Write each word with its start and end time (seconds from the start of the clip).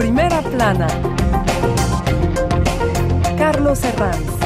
Primera 0.00 0.40
plana. 0.40 0.86
Carlos 3.36 3.84
Herranz. 3.84 4.40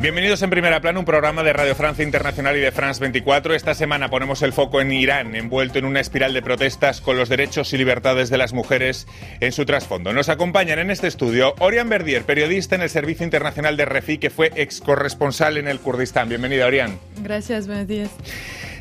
Bienvenidos 0.00 0.40
en 0.40 0.48
Primera 0.48 0.80
Plana, 0.80 0.98
un 0.98 1.04
programa 1.04 1.42
de 1.42 1.52
Radio 1.52 1.74
Francia 1.74 2.02
Internacional 2.02 2.56
y 2.56 2.60
de 2.60 2.72
France 2.72 3.02
24. 3.02 3.54
Esta 3.54 3.74
semana 3.74 4.08
ponemos 4.08 4.40
el 4.40 4.54
foco 4.54 4.80
en 4.80 4.92
Irán, 4.92 5.34
envuelto 5.34 5.78
en 5.78 5.84
una 5.84 6.00
espiral 6.00 6.32
de 6.32 6.40
protestas 6.40 7.02
con 7.02 7.18
los 7.18 7.28
derechos 7.28 7.70
y 7.74 7.76
libertades 7.76 8.30
de 8.30 8.38
las 8.38 8.54
mujeres 8.54 9.06
en 9.40 9.52
su 9.52 9.66
trasfondo. 9.66 10.14
Nos 10.14 10.30
acompañan 10.30 10.78
en 10.78 10.90
este 10.90 11.06
estudio 11.06 11.54
Orián 11.58 11.90
Verdier, 11.90 12.24
periodista 12.24 12.76
en 12.76 12.80
el 12.80 12.88
Servicio 12.88 13.24
Internacional 13.24 13.76
de 13.76 13.84
Refi, 13.84 14.16
que 14.16 14.30
fue 14.30 14.50
ex 14.56 14.80
corresponsal 14.80 15.58
en 15.58 15.68
el 15.68 15.80
Kurdistán. 15.80 16.30
Bienvenida, 16.30 16.64
Orián. 16.64 16.98
Gracias, 17.22 17.66
buenos 17.66 17.88
días. 17.88 18.10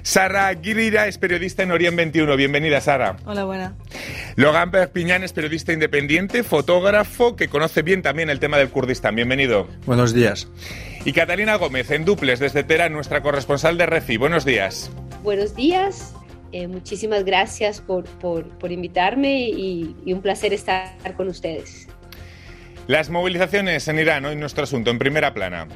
Sara 0.03 0.53
Guirira 0.53 1.07
es 1.07 1.17
periodista 1.17 1.63
en 1.63 1.71
Orient 1.71 1.95
21. 1.95 2.35
Bienvenida, 2.35 2.81
Sara. 2.81 3.15
Hola, 3.25 3.45
buena. 3.45 3.73
Logan 4.35 4.69
Perpiñán 4.69 5.23
es 5.23 5.31
periodista 5.31 5.71
independiente, 5.71 6.43
fotógrafo, 6.43 7.37
que 7.37 7.47
conoce 7.47 7.83
bien 7.83 8.01
también 8.01 8.29
el 8.29 8.39
tema 8.39 8.57
del 8.57 8.69
Kurdistán. 8.69 9.15
Bienvenido. 9.15 9.67
Buenos 9.85 10.13
días. 10.13 10.49
Y 11.05 11.13
Catalina 11.13 11.55
Gómez, 11.55 11.89
en 11.89 12.03
duples 12.03 12.39
desde 12.39 12.63
Teherán, 12.63 12.91
nuestra 12.91 13.21
corresponsal 13.21 13.77
de 13.77 13.85
Refi. 13.85 14.17
Buenos 14.17 14.43
días. 14.43 14.91
Buenos 15.23 15.55
días. 15.55 16.13
Eh, 16.51 16.67
muchísimas 16.67 17.23
gracias 17.23 17.79
por, 17.79 18.05
invitarme 18.69 19.47
y, 19.47 19.95
y 20.05 20.11
un 20.11 20.21
placer 20.21 20.53
estar 20.53 20.93
con 21.15 21.29
ustedes. 21.29 21.87
Las 22.87 23.09
movilizaciones 23.09 23.87
en 23.87 23.99
Irán, 23.99 24.25
hoy 24.25 24.35
nuestro 24.35 24.65
asunto 24.65 24.91
en 24.91 24.99
primera 24.99 25.33
plana. 25.33 25.67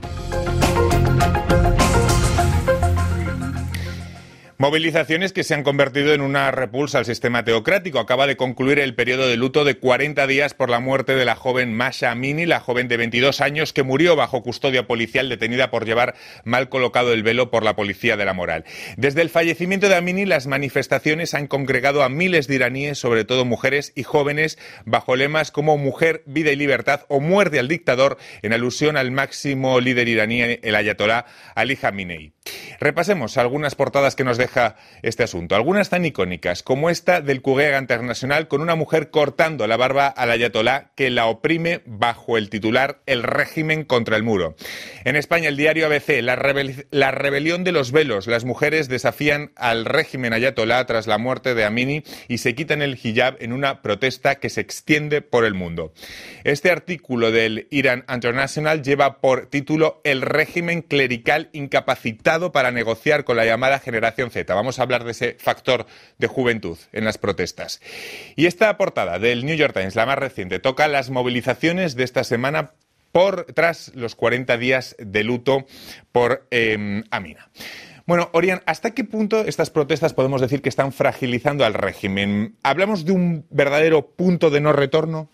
Movilizaciones 4.59 5.33
que 5.33 5.43
se 5.43 5.53
han 5.53 5.61
convertido 5.61 6.15
en 6.15 6.21
una 6.21 6.49
repulsa 6.49 6.97
al 6.97 7.05
sistema 7.05 7.45
teocrático. 7.45 7.99
Acaba 7.99 8.25
de 8.25 8.37
concluir 8.37 8.79
el 8.79 8.95
periodo 8.95 9.27
de 9.27 9.37
luto 9.37 9.63
de 9.63 9.77
40 9.77 10.25
días 10.25 10.55
por 10.55 10.71
la 10.71 10.79
muerte 10.79 11.13
de 11.13 11.25
la 11.25 11.35
joven 11.35 11.75
Masha 11.75 12.09
Amini, 12.09 12.47
la 12.47 12.59
joven 12.59 12.87
de 12.87 12.97
22 12.97 13.39
años 13.41 13.71
que 13.71 13.83
murió 13.83 14.15
bajo 14.15 14.41
custodia 14.41 14.87
policial 14.87 15.29
detenida 15.29 15.69
por 15.69 15.85
llevar 15.85 16.15
mal 16.43 16.69
colocado 16.69 17.13
el 17.13 17.21
velo 17.21 17.51
por 17.51 17.63
la 17.63 17.75
policía 17.75 18.17
de 18.17 18.25
la 18.25 18.33
moral. 18.33 18.65
Desde 18.97 19.21
el 19.21 19.29
fallecimiento 19.29 19.89
de 19.89 19.95
Amini, 19.95 20.25
las 20.25 20.47
manifestaciones 20.47 21.35
han 21.35 21.45
congregado 21.45 22.01
a 22.01 22.09
miles 22.09 22.47
de 22.47 22.55
iraníes, 22.55 22.97
sobre 22.97 23.25
todo 23.25 23.45
mujeres 23.45 23.93
y 23.93 24.01
jóvenes, 24.01 24.57
bajo 24.85 25.15
lemas 25.15 25.51
como 25.51 25.77
mujer, 25.77 26.23
vida 26.25 26.51
y 26.51 26.55
libertad 26.55 27.01
o 27.09 27.19
muerte 27.19 27.59
al 27.59 27.67
dictador, 27.67 28.17
en 28.41 28.53
alusión 28.53 28.97
al 28.97 29.11
máximo 29.11 29.79
líder 29.79 30.07
iraní, 30.07 30.41
el 30.41 30.75
ayatolá 30.75 31.27
Ali 31.53 31.75
Khamenei. 31.75 32.36
Repasemos 32.79 33.37
algunas 33.37 33.75
portadas 33.75 34.15
que 34.15 34.23
nos 34.23 34.37
deja 34.37 34.75
este 35.01 35.23
asunto. 35.23 35.55
Algunas 35.55 35.89
tan 35.89 36.05
icónicas 36.05 36.63
como 36.63 36.89
esta 36.89 37.21
del 37.21 37.41
Kugega 37.41 37.79
Internacional 37.79 38.47
con 38.47 38.61
una 38.61 38.75
mujer 38.75 39.09
cortando 39.09 39.65
la 39.65 39.77
barba 39.77 40.07
al 40.07 40.31
ayatolá 40.31 40.91
que 40.95 41.09
la 41.09 41.25
oprime 41.25 41.81
bajo 41.85 42.37
el 42.37 42.49
titular 42.49 43.01
El 43.05 43.23
régimen 43.23 43.83
contra 43.83 44.15
el 44.15 44.23
muro. 44.23 44.55
En 45.05 45.15
España, 45.15 45.49
el 45.49 45.57
diario 45.57 45.87
ABC, 45.87 46.21
la, 46.21 46.35
la 46.91 47.11
rebelión 47.11 47.63
de 47.63 47.71
los 47.71 47.91
velos. 47.91 48.27
Las 48.27 48.45
mujeres 48.45 48.89
desafían 48.89 49.51
al 49.55 49.85
régimen 49.85 50.33
ayatolá 50.33 50.85
tras 50.85 51.07
la 51.07 51.17
muerte 51.17 51.55
de 51.55 51.65
Amini 51.65 52.03
y 52.27 52.37
se 52.37 52.53
quitan 52.53 52.81
el 52.81 52.99
hijab 53.01 53.37
en 53.39 53.53
una 53.53 53.81
protesta 53.81 54.35
que 54.35 54.49
se 54.49 54.61
extiende 54.61 55.21
por 55.21 55.45
el 55.45 55.53
mundo. 55.53 55.93
Este 56.43 56.69
artículo 56.69 57.31
del 57.31 57.67
Iran 57.71 58.05
International 58.07 58.83
lleva 58.83 59.19
por 59.19 59.47
título 59.47 60.01
El 60.03 60.21
régimen 60.21 60.81
clerical 60.81 61.49
incapacitado 61.53 62.36
para 62.51 62.71
negociar 62.71 63.23
con 63.23 63.37
la 63.37 63.45
llamada 63.45 63.79
generación 63.79 64.31
Z. 64.31 64.53
Vamos 64.53 64.79
a 64.79 64.83
hablar 64.83 65.03
de 65.03 65.11
ese 65.11 65.35
factor 65.39 65.85
de 66.17 66.27
juventud 66.27 66.77
en 66.93 67.05
las 67.05 67.17
protestas. 67.17 67.81
Y 68.35 68.45
esta 68.45 68.75
portada 68.77 69.19
del 69.19 69.45
New 69.45 69.55
York 69.55 69.73
Times, 69.73 69.95
la 69.95 70.05
más 70.05 70.17
reciente, 70.17 70.59
toca 70.59 70.87
las 70.87 71.09
movilizaciones 71.09 71.95
de 71.95 72.03
esta 72.03 72.23
semana 72.23 72.71
por 73.11 73.45
tras 73.53 73.93
los 73.95 74.15
40 74.15 74.57
días 74.57 74.95
de 74.99 75.23
luto 75.23 75.65
por 76.11 76.47
em, 76.51 77.03
Amina. 77.09 77.49
Bueno, 78.05 78.29
Orián, 78.31 78.61
¿hasta 78.65 78.91
qué 78.91 79.03
punto 79.03 79.41
estas 79.41 79.69
protestas 79.69 80.13
podemos 80.13 80.39
decir 80.39 80.61
que 80.61 80.69
están 80.69 80.93
fragilizando 80.93 81.65
al 81.65 81.73
régimen? 81.73 82.55
¿Hablamos 82.63 83.03
de 83.03 83.11
un 83.11 83.45
verdadero 83.49 84.07
punto 84.11 84.49
de 84.49 84.61
no 84.61 84.71
retorno? 84.71 85.29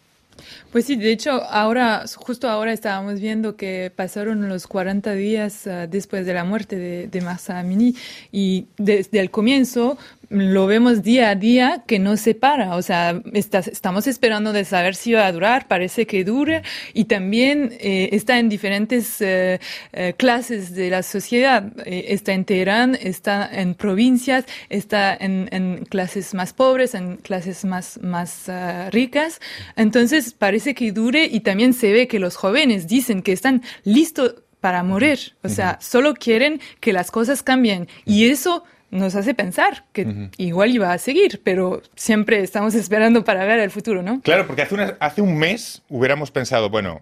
Pues 0.72 0.86
sí, 0.86 0.96
de 0.96 1.12
hecho, 1.12 1.44
ahora, 1.44 2.06
justo 2.16 2.50
ahora 2.50 2.74
estábamos 2.74 3.20
viendo 3.20 3.56
que 3.56 3.92
pasaron 3.96 4.48
los 4.50 4.68
40 4.68 5.14
días 5.14 5.68
ah, 5.68 5.88
después 5.88 6.26
de 6.26 6.34
la 6.34 6.44
muerte 6.44 6.78
de, 6.78 7.08
de 7.08 7.22
Massa 7.22 7.60
Amini 7.60 7.96
y 8.32 8.68
desde 8.78 9.20
el 9.20 9.30
comienzo 9.30 9.98
lo 10.30 10.68
vemos 10.68 11.04
día 11.04 11.30
a 11.30 11.36
día 11.36 11.84
que 11.86 12.00
no 12.00 12.18
se 12.18 12.36
para. 12.36 12.76
O 12.76 12.82
sea, 12.82 13.22
estamos 13.34 14.08
esperando 14.08 14.54
de 14.54 14.66
saber 14.66 14.96
si 14.96 15.14
va 15.14 15.28
a 15.28 15.32
durar, 15.32 15.68
parece 15.68 16.08
que 16.08 16.24
dure 16.24 16.64
y 16.94 17.06
también 17.06 17.76
eh, 17.80 18.10
está 18.12 18.40
en 18.40 18.50
diferentes 18.50 19.22
eh, 19.22 19.60
eh, 19.92 20.14
clases 20.18 20.74
de 20.74 20.90
la 20.90 21.04
sociedad. 21.04 21.72
está 21.86 22.34
en 22.34 22.46
Teherán, 22.46 22.98
está 23.00 23.50
en 23.52 23.76
provincias, 23.76 24.46
está 24.70 25.16
en, 25.16 25.50
en 25.52 25.86
clases 25.86 26.34
más 26.34 26.54
pobres, 26.54 26.96
en 26.96 27.18
clases 27.18 27.66
más, 27.66 28.00
más 28.02 28.50
ricas. 28.92 29.40
Entonces, 29.76 30.34
parece 30.34 30.74
que 30.74 30.92
dure 30.92 31.26
y 31.26 31.42
también 31.42 31.74
se 31.74 31.92
ve 31.92 32.08
que 32.08 32.20
los 32.20 32.36
jóvenes 32.36 32.88
dicen 32.88 33.22
que 33.22 33.32
están 33.34 33.62
listos 33.84 34.36
para 34.64 34.82
morir. 34.82 35.36
O 35.44 35.50
sea, 35.50 35.78
solo 35.82 36.14
quieren 36.14 36.62
que 36.80 36.94
las 36.94 37.12
cosas 37.12 37.44
cambien. 37.44 37.90
Y 38.06 38.30
eso 38.30 38.64
nos 38.94 39.16
hace 39.16 39.34
pensar 39.34 39.86
que 39.92 40.30
igual 40.38 40.72
iba 40.72 40.94
a 40.94 40.98
seguir, 40.98 41.42
pero 41.44 41.82
siempre 41.96 42.40
estamos 42.42 42.76
esperando 42.84 43.24
para 43.24 43.46
ver 43.46 43.60
el 43.60 43.72
futuro, 43.72 44.02
¿no? 44.02 44.22
Claro, 44.22 44.48
porque 44.48 44.62
hace, 44.62 44.96
hace 45.00 45.22
un 45.22 45.38
mes 45.38 45.82
hubiéramos 45.90 46.32
pensado, 46.32 46.70
bueno, 46.70 47.02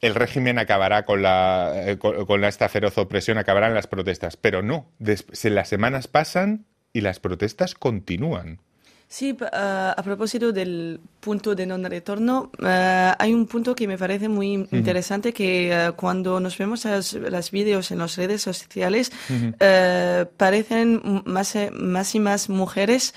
el 0.00 0.14
régimen 0.14 0.58
acabará 0.58 1.04
con 1.04 1.22
la, 1.22 1.72
eh, 1.74 1.98
con, 1.98 2.44
esta 2.44 2.68
feroz 2.68 2.98
opresión, 2.98 3.38
acabarán 3.38 3.72
las 3.74 3.86
protestas, 3.86 4.36
pero 4.36 4.62
no, 4.62 4.90
las 4.98 5.68
semanas 5.68 6.08
pasan 6.08 6.66
y 6.92 7.00
las 7.00 7.20
protestas 7.20 7.74
continúan. 7.74 8.60
Sí, 9.12 9.36
a 9.52 10.02
propósito 10.02 10.52
del 10.52 10.98
punto 11.20 11.54
de 11.54 11.66
no 11.66 11.76
retorno, 11.88 12.50
eh, 12.64 13.12
hay 13.16 13.32
un 13.34 13.46
punto 13.46 13.74
que 13.74 13.86
me 13.86 13.96
parece 13.96 14.26
muy 14.28 14.66
interesante 14.72 15.32
que 15.34 15.70
eh, 15.70 15.92
cuando 15.94 16.40
nos 16.40 16.56
vemos 16.56 16.84
las, 16.86 17.12
las 17.12 17.50
vídeos 17.50 17.92
en 17.92 17.98
las 17.98 18.16
redes 18.16 18.42
sociales, 18.42 19.12
eh, 19.60 20.24
parecen 20.36 21.22
más, 21.26 21.54
más 21.72 22.14
y 22.14 22.20
más 22.20 22.48
mujeres 22.48 23.14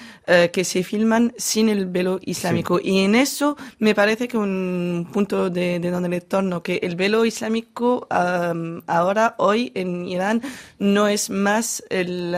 que 0.51 0.63
se 0.63 0.83
filman 0.83 1.33
sin 1.37 1.69
el 1.69 1.85
velo 1.85 2.19
islámico. 2.23 2.79
Y 2.83 2.99
en 2.99 3.15
eso 3.15 3.55
me 3.79 3.95
parece 3.95 4.27
que 4.27 4.37
un 4.37 5.07
punto 5.13 5.49
de, 5.49 5.79
de 5.79 5.91
no 5.91 5.99
retorno, 6.01 6.61
que 6.61 6.79
el 6.83 6.95
velo 6.95 7.25
islámico 7.25 8.07
ahora, 8.09 9.35
hoy 9.37 9.71
en 9.75 10.07
Irán, 10.07 10.41
no 10.77 11.07
es 11.07 11.29
más 11.29 11.83
el, 11.89 12.35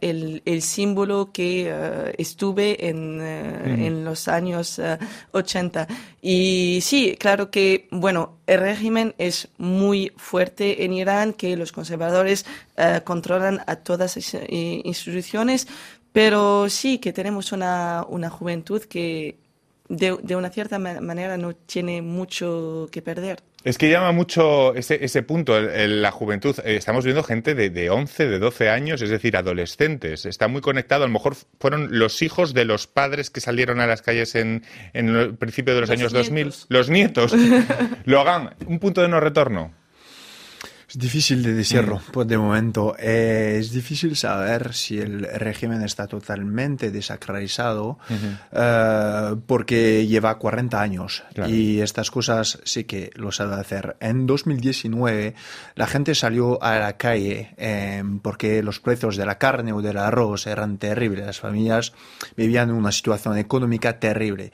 el, 0.00 0.42
el 0.44 0.62
símbolo 0.62 1.30
que 1.32 2.14
estuve 2.18 2.77
eh, 2.78 3.86
en, 3.86 4.04
los 4.04 4.28
años 4.28 4.80
80. 5.32 5.82
Eh, 5.82 5.86
y 6.22 6.80
sí, 6.82 7.16
claro 7.18 7.50
que, 7.50 7.88
bueno, 7.90 8.38
el 8.46 8.60
régimen 8.60 9.14
es 9.18 9.48
muy 9.58 10.12
fuerte 10.16 10.84
en 10.84 10.92
Irán, 10.92 11.32
que 11.32 11.56
los 11.56 11.72
conservadores 11.72 12.46
eh, 12.76 13.00
controlan 13.04 13.60
a 13.66 13.76
todas 13.76 14.16
las 14.16 14.34
instituciones, 14.48 15.68
pero 16.12 16.68
sí 16.68 16.98
que 16.98 17.12
tenemos 17.12 17.52
una, 17.52 18.04
una 18.08 18.30
juventud 18.30 18.82
que 18.82 19.38
de, 19.88 20.18
de 20.22 20.36
una 20.36 20.50
cierta 20.50 20.78
manera 20.78 21.36
no 21.36 21.54
tiene 21.54 22.02
mucho 22.02 22.88
que 22.90 23.02
perder. 23.02 23.42
Es 23.64 23.76
que 23.76 23.90
llama 23.90 24.12
mucho 24.12 24.74
ese, 24.74 25.04
ese 25.04 25.22
punto, 25.22 25.60
la 25.60 26.10
juventud. 26.12 26.54
Eh, 26.64 26.76
estamos 26.76 27.04
viendo 27.04 27.24
gente 27.24 27.54
de, 27.54 27.70
de 27.70 27.90
11, 27.90 28.28
de 28.28 28.38
12 28.38 28.70
años, 28.70 29.02
es 29.02 29.10
decir, 29.10 29.36
adolescentes. 29.36 30.26
Está 30.26 30.46
muy 30.46 30.60
conectado. 30.60 31.04
A 31.04 31.06
lo 31.08 31.12
mejor 31.12 31.36
fueron 31.58 31.98
los 31.98 32.22
hijos 32.22 32.54
de 32.54 32.64
los 32.64 32.86
padres 32.86 33.30
que 33.30 33.40
salieron 33.40 33.80
a 33.80 33.86
las 33.86 34.00
calles 34.00 34.36
en, 34.36 34.62
en 34.92 35.08
el 35.08 35.34
principio 35.34 35.74
de 35.74 35.80
los, 35.80 35.90
años 35.90 36.12
2000. 36.12 36.54
Los 36.68 36.88
nietos. 36.88 37.34
Lo 38.04 38.20
hagan. 38.20 38.54
Un 38.66 38.78
punto 38.78 39.02
de 39.02 39.08
no 39.08 39.18
retorno. 39.18 39.74
Es 40.88 40.98
difícil 40.98 41.42
de 41.42 41.52
decirlo, 41.52 41.96
mm. 41.96 42.12
pues 42.12 42.26
de 42.28 42.38
momento. 42.38 42.96
Eh, 42.98 43.58
es 43.60 43.72
difícil 43.72 44.16
saber 44.16 44.72
si 44.72 44.98
el 44.98 45.28
régimen 45.34 45.82
está 45.82 46.06
totalmente 46.06 46.90
desacralizado 46.90 47.98
eh, 48.52 49.36
porque 49.46 50.06
lleva 50.06 50.38
40 50.38 50.80
años 50.80 51.24
y 51.46 51.80
estas 51.80 52.10
cosas 52.10 52.58
sí 52.64 52.84
que 52.84 53.10
lo 53.16 53.32
sabe 53.32 53.56
hacer. 53.56 53.98
En 54.00 54.26
2019 54.26 55.34
la 55.74 55.86
gente 55.86 56.14
salió 56.14 56.62
a 56.62 56.78
la 56.78 56.96
calle 56.96 57.50
eh, 57.58 58.02
porque 58.22 58.62
los 58.62 58.80
precios 58.80 59.18
de 59.18 59.26
la 59.26 59.36
carne 59.36 59.74
o 59.74 59.82
del 59.82 59.98
arroz 59.98 60.46
eran 60.46 60.78
terribles. 60.78 61.26
Las 61.26 61.40
familias 61.40 61.92
vivían 62.34 62.70
una 62.70 62.92
situación 62.92 63.36
económica 63.36 64.00
terrible. 64.00 64.52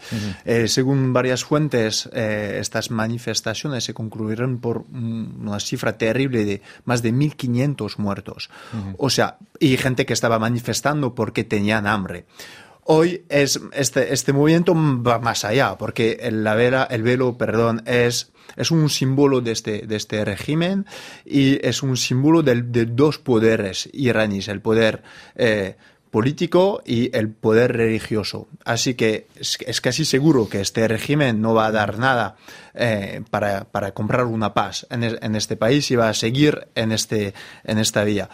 según 0.67 1.13
varias 1.13 1.45
fuentes, 1.45 2.07
estas 2.13 2.91
manifestaciones 2.91 3.85
se 3.85 3.95
concluyeron 3.95 4.59
por 4.59 4.85
una 4.91 5.61
cifra 5.61 5.97
terrible 5.97 6.24
de 6.31 6.62
más 6.85 7.03
de 7.03 7.12
1.500 7.12 7.99
muertos. 7.99 8.50
O 8.99 9.11
sea, 9.11 9.38
y 9.59 9.76
gente 9.76 10.06
que 10.06 10.12
estaba 10.12 10.38
manifestando 10.38 11.15
porque 11.15 11.44
tenían 11.44 11.87
hambre. 11.87 12.26
Hoy 12.87 13.25
es 13.31 13.61
este, 13.73 14.12
este 14.12 14.32
movimiento 14.35 14.75
va 14.75 15.19
más 15.19 15.44
allá, 15.44 15.79
porque 15.79 16.19
el, 16.21 16.44
la 16.44 16.55
vela, 16.55 16.87
el 16.91 17.03
velo, 17.03 17.38
perdón, 17.38 17.82
es 17.87 18.35
es 18.56 18.71
un 18.71 18.88
símbolo 18.91 19.41
de 19.41 19.53
este, 19.53 19.87
de 19.87 19.97
este 19.97 20.25
régimen 20.25 20.87
y 21.25 21.67
es 21.67 21.82
un 21.82 21.97
símbolo 21.97 22.43
de, 22.43 22.62
de 22.62 22.87
dos 22.87 23.19
poderes 23.19 23.88
iraníes, 23.93 24.49
el 24.49 24.61
poder 24.61 25.03
eh, 25.35 25.77
político 26.15 26.81
y 26.87 27.11
el 27.17 27.29
poder 27.29 27.77
religioso. 27.77 28.47
Así 28.65 28.95
que 28.95 29.27
es, 29.35 29.81
casi 29.81 30.05
seguro 30.05 30.49
que 30.49 30.61
este 30.61 30.87
régimen 30.87 31.41
no 31.41 31.55
va 31.55 31.67
a 31.67 31.73
dar 31.73 31.99
nada 31.99 32.37
eh, 32.73 33.23
para, 33.31 33.65
para, 33.65 33.95
comprar 33.95 34.27
una 34.27 34.55
paz 34.55 34.87
en, 34.91 35.03
en, 35.03 35.35
este 35.35 35.57
país 35.57 35.91
y 35.91 35.97
va 35.97 36.09
a 36.09 36.15
seguir 36.15 36.69
en, 36.77 36.93
este, 36.93 37.35
en 37.65 37.81
esta 37.81 38.05
vía. 38.05 38.29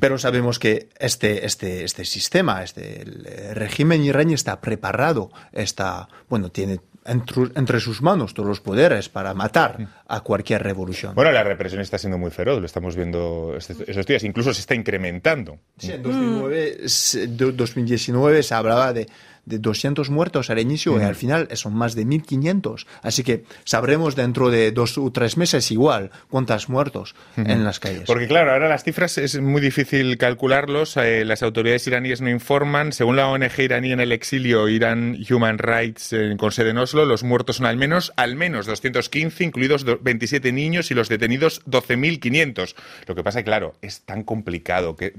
Pero 0.00 0.16
sabemos 0.16 0.58
que 0.58 0.88
este, 0.98 1.44
este, 1.44 1.84
este 1.84 2.06
sistema, 2.06 2.62
este 2.62 3.02
el 3.02 3.54
régimen 3.54 4.02
iraní 4.02 4.32
está 4.32 4.62
preparado, 4.62 5.30
está, 5.52 6.08
bueno, 6.30 6.48
tiene 6.48 6.80
entre, 7.06 7.80
sus 7.80 8.02
manos 8.02 8.34
todos 8.34 8.48
los 8.48 8.60
poderes 8.60 9.08
para 9.08 9.32
matar 9.34 9.78
a 10.06 10.20
cualquier 10.20 10.62
revolución. 10.62 11.14
Bueno, 11.14 11.32
la 11.32 11.42
represión 11.44 11.80
está 11.80 11.96
siendo 11.98 12.18
muy 12.18 12.30
feroz, 12.30 12.60
lo 12.60 12.66
estamos 12.66 12.94
viendo 12.96 13.56
esos 13.56 14.06
días, 14.06 14.22
incluso 14.24 14.52
se 14.52 14.60
está 14.60 14.74
incrementando. 14.74 15.58
Sí, 15.78 15.92
en 15.92 16.02
2019 16.02 18.42
se 18.42 18.54
hablaba 18.54 18.92
de 18.92 19.06
de 19.46 19.58
200 19.58 20.10
muertos 20.10 20.50
al 20.50 20.58
inicio 20.58 21.00
y 21.00 21.04
al 21.04 21.14
final 21.14 21.48
son 21.54 21.74
más 21.74 21.94
de 21.94 22.04
1.500. 22.04 22.86
Así 23.02 23.22
que 23.22 23.44
sabremos 23.64 24.16
dentro 24.16 24.50
de 24.50 24.72
dos 24.72 24.98
o 24.98 25.10
tres 25.10 25.36
meses 25.36 25.70
igual 25.70 26.10
cuántos 26.28 26.68
muertos 26.68 27.14
en 27.36 27.64
las 27.64 27.80
calles. 27.80 28.04
Porque 28.06 28.26
claro, 28.26 28.52
ahora 28.52 28.68
las 28.68 28.84
cifras 28.84 29.16
es 29.18 29.40
muy 29.40 29.60
difícil 29.60 30.18
calcularlos. 30.18 30.96
Eh, 30.96 31.24
las 31.24 31.42
autoridades 31.42 31.86
iraníes 31.86 32.20
no 32.20 32.28
informan. 32.28 32.92
Según 32.92 33.16
la 33.16 33.28
ONG 33.28 33.58
iraní 33.58 33.92
en 33.92 34.00
el 34.00 34.12
exilio, 34.12 34.68
Iran 34.68 35.16
Human 35.30 35.58
Rights 35.58 36.12
eh, 36.12 36.34
con 36.36 36.52
sede 36.52 36.70
en 36.70 36.78
Oslo, 36.78 37.04
los 37.04 37.22
muertos 37.22 37.56
son 37.56 37.66
al 37.66 37.76
menos, 37.76 38.12
al 38.16 38.34
menos 38.34 38.66
215, 38.66 39.44
incluidos 39.44 39.84
27 40.02 40.52
niños 40.52 40.90
y 40.90 40.94
los 40.94 41.08
detenidos 41.08 41.64
12.500. 41.66 42.74
Lo 43.06 43.14
que 43.14 43.22
pasa 43.22 43.42
claro, 43.42 43.74
es 43.80 44.02
tan 44.02 44.24
complicado 44.24 44.96
que 44.96 45.12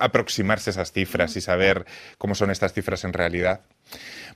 aproximarse 0.00 0.70
a 0.70 0.72
esas 0.72 0.92
cifras 0.92 1.36
y 1.36 1.40
saber 1.40 1.84
cómo 2.18 2.34
son 2.34 2.50
estas 2.50 2.72
cifras 2.72 3.04
en 3.04 3.12
realidad. 3.12 3.60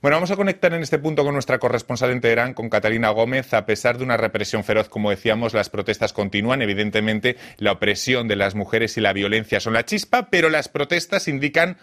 Bueno, 0.01 0.17
vamos 0.17 0.31
a 0.31 0.35
conectar 0.35 0.73
en 0.73 0.83
este 0.83 0.99
punto 0.99 1.23
con 1.23 1.33
nuestra 1.33 1.57
corresponsal 1.57 2.11
en 2.11 2.21
Teherán, 2.21 2.53
con 2.53 2.69
Catalina 2.69 3.09
Gómez. 3.09 3.53
A 3.53 3.65
pesar 3.65 3.97
de 3.97 4.03
una 4.03 4.17
represión 4.17 4.63
feroz, 4.63 4.89
como 4.89 5.09
decíamos, 5.09 5.53
las 5.53 5.69
protestas 5.69 6.13
continúan. 6.13 6.61
Evidentemente, 6.61 7.37
la 7.57 7.71
opresión 7.71 8.27
de 8.27 8.35
las 8.35 8.55
mujeres 8.55 8.97
y 8.97 9.01
la 9.01 9.13
violencia 9.13 9.59
son 9.59 9.73
la 9.73 9.85
chispa, 9.85 10.29
pero 10.29 10.49
las 10.49 10.69
protestas 10.69 11.27
indican 11.27 11.77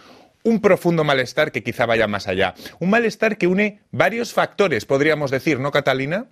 un 0.45 0.61
profundo 0.61 1.05
malestar 1.05 1.51
que 1.51 1.63
quizá 1.63 1.87
vaya 1.87 2.07
más 2.07 2.29
allá. 2.29 2.55
Un 2.79 2.91
malestar 2.91 3.37
que 3.39 3.47
une 3.47 3.81
varios 3.91 4.33
factores, 4.33 4.85
podríamos 4.85 5.31
decir, 5.31 5.59
¿no, 5.59 5.73
Catalina? 5.73 6.29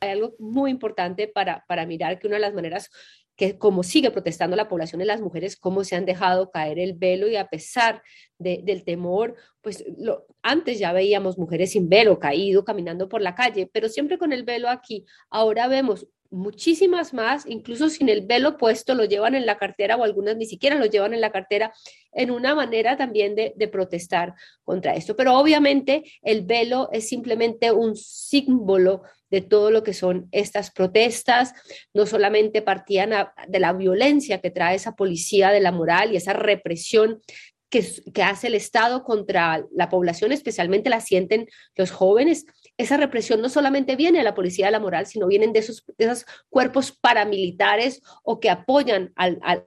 Hay 0.00 0.10
algo 0.10 0.34
muy 0.38 0.70
importante 0.70 1.28
para, 1.28 1.64
para 1.66 1.86
mirar 1.86 2.18
que 2.18 2.26
una 2.26 2.36
de 2.36 2.42
las 2.42 2.52
maneras 2.52 2.90
que 3.36 3.58
como 3.58 3.82
sigue 3.82 4.10
protestando 4.10 4.56
la 4.56 4.68
población 4.68 5.00
de 5.00 5.06
las 5.06 5.20
mujeres, 5.20 5.56
cómo 5.56 5.84
se 5.84 5.96
han 5.96 6.04
dejado 6.04 6.50
caer 6.50 6.78
el 6.78 6.94
velo 6.94 7.28
y 7.28 7.36
a 7.36 7.48
pesar 7.48 8.02
del 8.38 8.84
temor, 8.84 9.34
pues 9.60 9.84
antes 10.42 10.78
ya 10.78 10.92
veíamos 10.92 11.38
mujeres 11.38 11.72
sin 11.72 11.88
velo 11.88 12.18
caído 12.18 12.64
caminando 12.64 13.08
por 13.08 13.22
la 13.22 13.34
calle, 13.34 13.68
pero 13.72 13.88
siempre 13.88 14.18
con 14.18 14.32
el 14.32 14.44
velo 14.44 14.68
aquí. 14.68 15.04
Ahora 15.30 15.66
vemos 15.68 16.06
muchísimas 16.34 17.14
más, 17.14 17.44
incluso 17.46 17.88
sin 17.88 18.08
el 18.08 18.26
velo 18.26 18.58
puesto, 18.58 18.94
lo 18.94 19.04
llevan 19.04 19.34
en 19.34 19.46
la 19.46 19.56
cartera 19.56 19.96
o 19.96 20.04
algunas 20.04 20.36
ni 20.36 20.46
siquiera 20.46 20.76
lo 20.76 20.86
llevan 20.86 21.14
en 21.14 21.20
la 21.20 21.30
cartera, 21.30 21.72
en 22.12 22.30
una 22.30 22.54
manera 22.54 22.96
también 22.96 23.34
de, 23.34 23.68
protestar 23.68 24.34
contra 24.62 24.94
esto. 24.94 25.16
Pero 25.16 25.38
obviamente 25.38 26.04
el 26.22 26.42
velo 26.44 26.90
es 26.92 27.08
simplemente 27.08 27.72
un 27.72 27.96
símbolo 27.96 29.02
de 29.30 29.40
todo 29.40 29.70
lo 29.70 29.82
que 29.82 29.94
son 29.94 30.28
estas 30.30 30.70
protestas, 30.70 31.54
no 31.92 32.06
solamente 32.06 32.62
partían 32.62 33.10
de 33.48 33.58
la 33.58 33.72
violencia 33.72 34.40
que 34.40 34.50
trae 34.50 34.76
esa 34.76 34.92
policía 34.92 35.50
de 35.50 35.60
la 35.60 35.72
moral 35.72 36.12
y 36.12 36.16
esa 36.16 36.34
represión 36.34 37.20
que, 37.70 37.84
que, 38.12 38.22
hace 38.22 38.48
el 38.48 38.54
Estado 38.54 39.02
contra 39.02 39.64
la 39.72 39.88
población, 39.88 40.30
especialmente 40.30 40.90
la 40.90 41.00
sienten 41.00 41.48
los 41.74 41.90
jóvenes. 41.90 42.44
Esa 42.76 42.96
represión 42.96 43.40
no 43.40 43.48
solamente 43.48 43.96
viene 43.96 44.18
de 44.18 44.24
la 44.24 44.34
policía 44.34 44.66
de 44.66 44.72
la 44.72 44.80
moral, 44.80 45.06
sino 45.06 45.26
vienen 45.26 45.52
de 45.52 45.60
esos, 45.60 45.84
de 45.96 46.04
esos 46.04 46.26
cuerpos 46.48 46.92
paramilitares 46.92 48.02
o 48.22 48.40
que 48.40 48.50
apoyan 48.50 49.12
al, 49.14 49.38
al 49.42 49.66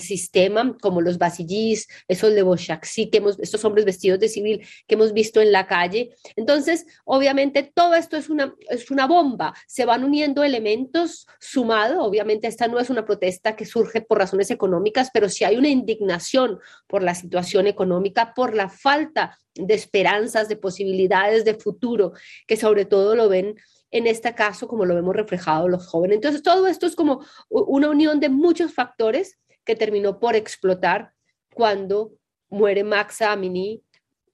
sistema, 0.00 0.76
como 0.80 1.00
los 1.00 1.18
basillís, 1.18 1.86
esos 2.08 2.34
de 2.34 2.42
Boshaksi, 2.42 3.10
que 3.10 3.18
hemos, 3.18 3.38
estos 3.38 3.64
hombres 3.64 3.84
vestidos 3.84 4.18
de 4.18 4.28
civil 4.28 4.66
que 4.86 4.94
hemos 4.94 5.12
visto 5.12 5.40
en 5.40 5.52
la 5.52 5.66
calle. 5.66 6.14
Entonces, 6.36 6.86
obviamente, 7.04 7.70
todo 7.74 7.94
esto 7.94 8.16
es 8.16 8.30
una, 8.30 8.54
es 8.68 8.90
una 8.90 9.06
bomba. 9.06 9.54
Se 9.66 9.84
van 9.84 10.04
uniendo 10.04 10.42
elementos 10.42 11.26
sumado. 11.38 12.02
Obviamente, 12.02 12.46
esta 12.46 12.68
no 12.68 12.80
es 12.80 12.90
una 12.90 13.04
protesta 13.04 13.56
que 13.56 13.66
surge 13.66 14.00
por 14.00 14.18
razones 14.18 14.50
económicas, 14.50 15.10
pero 15.12 15.28
sí 15.28 15.44
hay 15.44 15.56
una 15.56 15.68
indignación 15.68 16.58
por 16.86 17.02
la 17.02 17.14
situación 17.14 17.66
económica, 17.66 18.32
por 18.34 18.54
la 18.54 18.68
falta 18.68 19.38
de 19.54 19.74
esperanzas, 19.74 20.48
de 20.48 20.56
posibilidades 20.56 21.44
de 21.44 21.54
futuro, 21.54 22.12
que 22.46 22.56
sobre 22.56 22.84
todo 22.84 23.14
lo 23.14 23.28
ven 23.28 23.54
en 23.94 24.08
este 24.08 24.34
caso 24.34 24.66
como 24.66 24.84
lo 24.84 24.96
vemos 24.96 25.14
reflejado 25.14 25.68
los 25.68 25.86
jóvenes. 25.86 26.16
Entonces, 26.16 26.42
todo 26.42 26.66
esto 26.66 26.86
es 26.86 26.96
como 26.96 27.24
una 27.48 27.88
unión 27.88 28.18
de 28.18 28.28
muchos 28.28 28.74
factores 28.74 29.38
que 29.64 29.76
terminó 29.76 30.18
por 30.18 30.36
explotar 30.36 31.12
cuando 31.52 32.12
muere 32.48 32.84
Max 32.84 33.22
Amini 33.22 33.82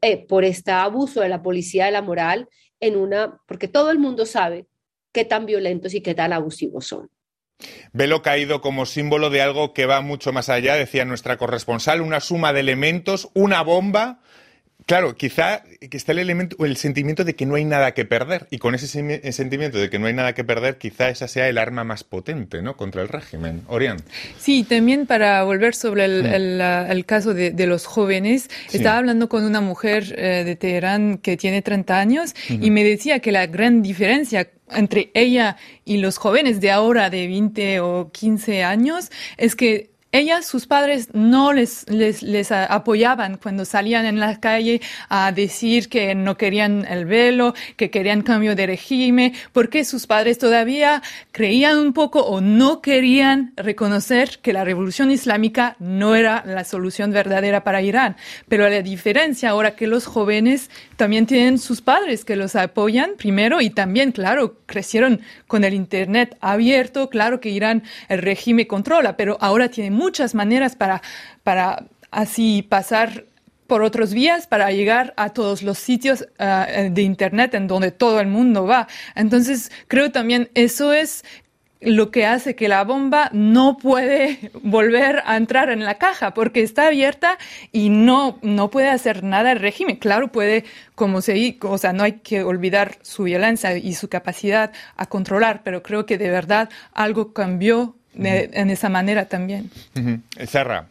eh, 0.03 0.27
por 0.27 0.44
este 0.44 0.73
abuso 0.73 1.21
de 1.21 1.29
la 1.29 1.43
policía 1.43 1.87
de 1.87 1.93
la 1.93 2.03
moral 2.03 2.49
en 2.81 2.97
una, 2.97 3.38
porque 3.47 3.69
todo 3.69 3.91
el 3.91 3.99
mundo 3.99 4.27
sabe 4.27 4.67
qué 5.12 5.25
tan 5.25 5.47
violentos 5.47 5.94
y 5.94 6.00
qué 6.00 6.15
tan 6.15 6.32
abusivos 6.32 6.87
son. 6.87 7.11
Velo 7.93 8.23
caído 8.23 8.62
como 8.62 8.87
símbolo 8.87 9.29
de 9.29 9.43
algo 9.43 9.75
que 9.75 9.85
va 9.85 10.00
mucho 10.00 10.32
más 10.32 10.49
allá, 10.49 10.75
decía 10.77 11.05
nuestra 11.05 11.37
corresponsal, 11.37 12.00
una 12.00 12.21
suma 12.21 12.53
de 12.53 12.61
elementos, 12.61 13.29
una 13.35 13.62
bomba 13.62 14.21
Claro, 14.91 15.15
quizá 15.15 15.63
que 15.89 15.97
está 15.97 16.11
el 16.11 16.19
elemento, 16.19 16.67
el 16.67 16.77
sentimiento 16.77 17.23
de 17.23 17.37
que 17.37 17.47
no 17.47 17.55
hay 17.55 17.65
nada 17.65 17.95
que 17.95 18.05
perder. 18.05 18.49
Y 18.51 18.59
con 18.59 18.75
ese 18.75 18.89
sentimiento 18.89 19.79
de 19.79 19.89
que 19.89 20.01
no 20.01 20.09
hay 20.09 20.15
nada 20.15 20.33
que 20.33 20.43
perder, 20.43 20.79
quizá 20.79 21.11
esa 21.11 21.29
sea 21.29 21.49
el 21.49 21.59
arma 21.59 21.85
más 21.85 22.03
potente, 22.03 22.61
¿no? 22.61 22.77
Contra 22.77 23.01
el 23.01 23.07
régimen. 23.07 23.63
Orián. 23.69 23.99
Sí, 24.41 24.65
también 24.65 25.07
para 25.07 25.45
volver 25.45 25.77
sobre 25.77 26.07
el, 26.07 26.61
mm. 26.61 27.03
caso 27.03 27.35
de, 27.35 27.67
los 27.69 27.87
jóvenes, 27.87 28.50
estaba 28.73 28.99
hablando 28.99 29.29
con 29.29 29.45
una 29.45 29.61
mujer 29.61 30.12
eh, 30.19 30.43
de 30.45 30.57
Teherán 30.57 31.19
que 31.19 31.37
tiene 31.37 31.62
30 31.62 31.97
años 31.97 32.35
y 32.49 32.73
me 32.73 32.83
decía 32.83 33.21
que 33.21 33.31
la 33.31 33.47
gran 33.47 33.83
diferencia 33.83 34.50
entre 34.73 35.12
ella 35.14 35.57
y 35.85 35.99
los 35.99 36.19
jóvenes 36.19 36.61
de 36.61 36.73
ahora 36.73 37.11
de 37.11 37.29
20 37.29 37.79
o 37.79 38.11
15 38.11 38.64
años 38.64 39.12
es 39.37 39.55
que 39.55 39.89
ellas, 40.12 40.45
sus 40.45 40.67
padres, 40.67 41.09
no 41.12 41.52
les, 41.52 41.88
les, 41.88 42.23
les, 42.23 42.50
apoyaban 42.50 43.37
cuando 43.37 43.64
salían 43.64 44.07
en 44.07 44.19
la 44.19 44.40
calle 44.40 44.81
a 45.09 45.31
decir 45.31 45.88
que 45.88 46.17
no 46.17 46.37
querían 46.37 46.85
el 46.85 47.05
velo, 47.05 47.55
que 47.76 47.90
querían 47.90 48.23
cambio 48.23 48.57
de 48.57 48.67
régimen, 48.67 49.35
porque 49.52 49.85
sus 49.85 50.09
padres 50.09 50.38
todavía 50.38 51.00
creían 51.31 51.79
un 51.79 51.93
poco 51.93 52.23
o 52.23 52.40
no 52.40 52.83
querían 52.83 53.52
reconocer 53.57 54.40
que 54.43 54.52
la 54.52 54.64
revolución 54.64 55.12
islámica 55.12 55.76
no 55.79 56.17
era 56.17 56.43
la 56.45 56.64
solución 56.64 57.12
verdadera 57.12 57.62
para 57.62 57.81
Irán. 57.81 58.17
Pero 58.49 58.69
la 58.69 58.83
diferencia 58.83 59.50
ahora 59.50 59.76
que 59.76 59.87
los 59.87 60.07
jóvenes 60.07 60.71
también 60.97 61.26
tienen 61.26 61.59
sus 61.59 61.83
padres 61.83 62.25
que 62.25 62.35
los 62.35 62.57
apoyan 62.57 63.12
primero 63.17 63.61
y 63.61 63.71
también, 63.71 64.11
claro, 64.11 64.57
crecieron 64.67 65.21
con 65.47 65.62
el 65.62 65.75
Internet 65.75 66.37
abierto, 66.40 67.09
claro 67.11 67.38
que 67.38 67.50
Irán 67.50 67.85
el 68.09 68.19
régimen 68.23 68.67
controla, 68.67 69.17
pero 69.17 69.38
ahora 69.40 69.69
tienen 69.69 70.00
muchas 70.00 70.35
maneras 70.35 70.73
para, 70.76 71.02
para 71.42 71.85
así 72.11 72.62
pasar 72.62 73.25
por 73.71 73.83
otros 73.83 74.12
vías 74.12 74.49
para 74.49 74.73
llegar 74.73 75.14
a 75.16 75.28
todos 75.28 75.62
los 75.62 75.78
sitios 75.78 76.26
ah, 76.40 76.66
de 76.90 77.02
Internet 77.02 77.54
en 77.54 77.69
donde 77.69 77.92
todo 77.92 78.19
el 78.19 78.26
mundo 78.26 78.66
va. 78.66 78.88
Entonces, 79.14 79.71
creo 79.87 80.11
también 80.11 80.50
eso 80.54 80.92
es 80.92 81.23
lo 81.80 82.11
que 82.11 82.26
hace 82.26 82.57
que 82.57 82.69
la 82.69 82.85
bomba 82.85 83.30
no 83.33 83.76
puede 83.76 84.50
volver 84.62 85.23
a 85.25 85.37
entrar 85.37 85.71
en 85.71 85.85
la 85.85 85.95
caja 85.99 86.35
porque 86.35 86.62
está 86.62 86.88
abierta 86.88 87.38
y 87.71 87.90
no, 87.90 88.38
no 88.42 88.71
puede 88.71 88.88
hacer 88.88 89.23
nada 89.23 89.52
el 89.52 89.61
régimen. 89.61 89.97
Claro, 89.97 90.33
puede, 90.33 90.64
como 90.95 91.21
se, 91.23 91.59
o 91.62 91.78
sea, 91.78 91.92
no 91.92 92.02
hay 92.02 92.14
que 92.14 92.42
olvidar 92.42 92.99
su 93.02 93.25
violencia 93.25 93.76
y 93.76 93.95
su 93.95 94.09
capacidad 94.09 94.73
a 94.97 95.07
controlar, 95.07 95.62
pero 95.62 95.83
creo 95.83 96.07
que 96.07 96.19
de 96.19 96.30
verdad 96.30 96.71
algo 96.92 97.33
cambió 97.33 97.95
en 98.14 98.71
esa 98.71 98.88
manera 98.88 99.26
también. 99.26 99.71
Cerra. 100.47 100.87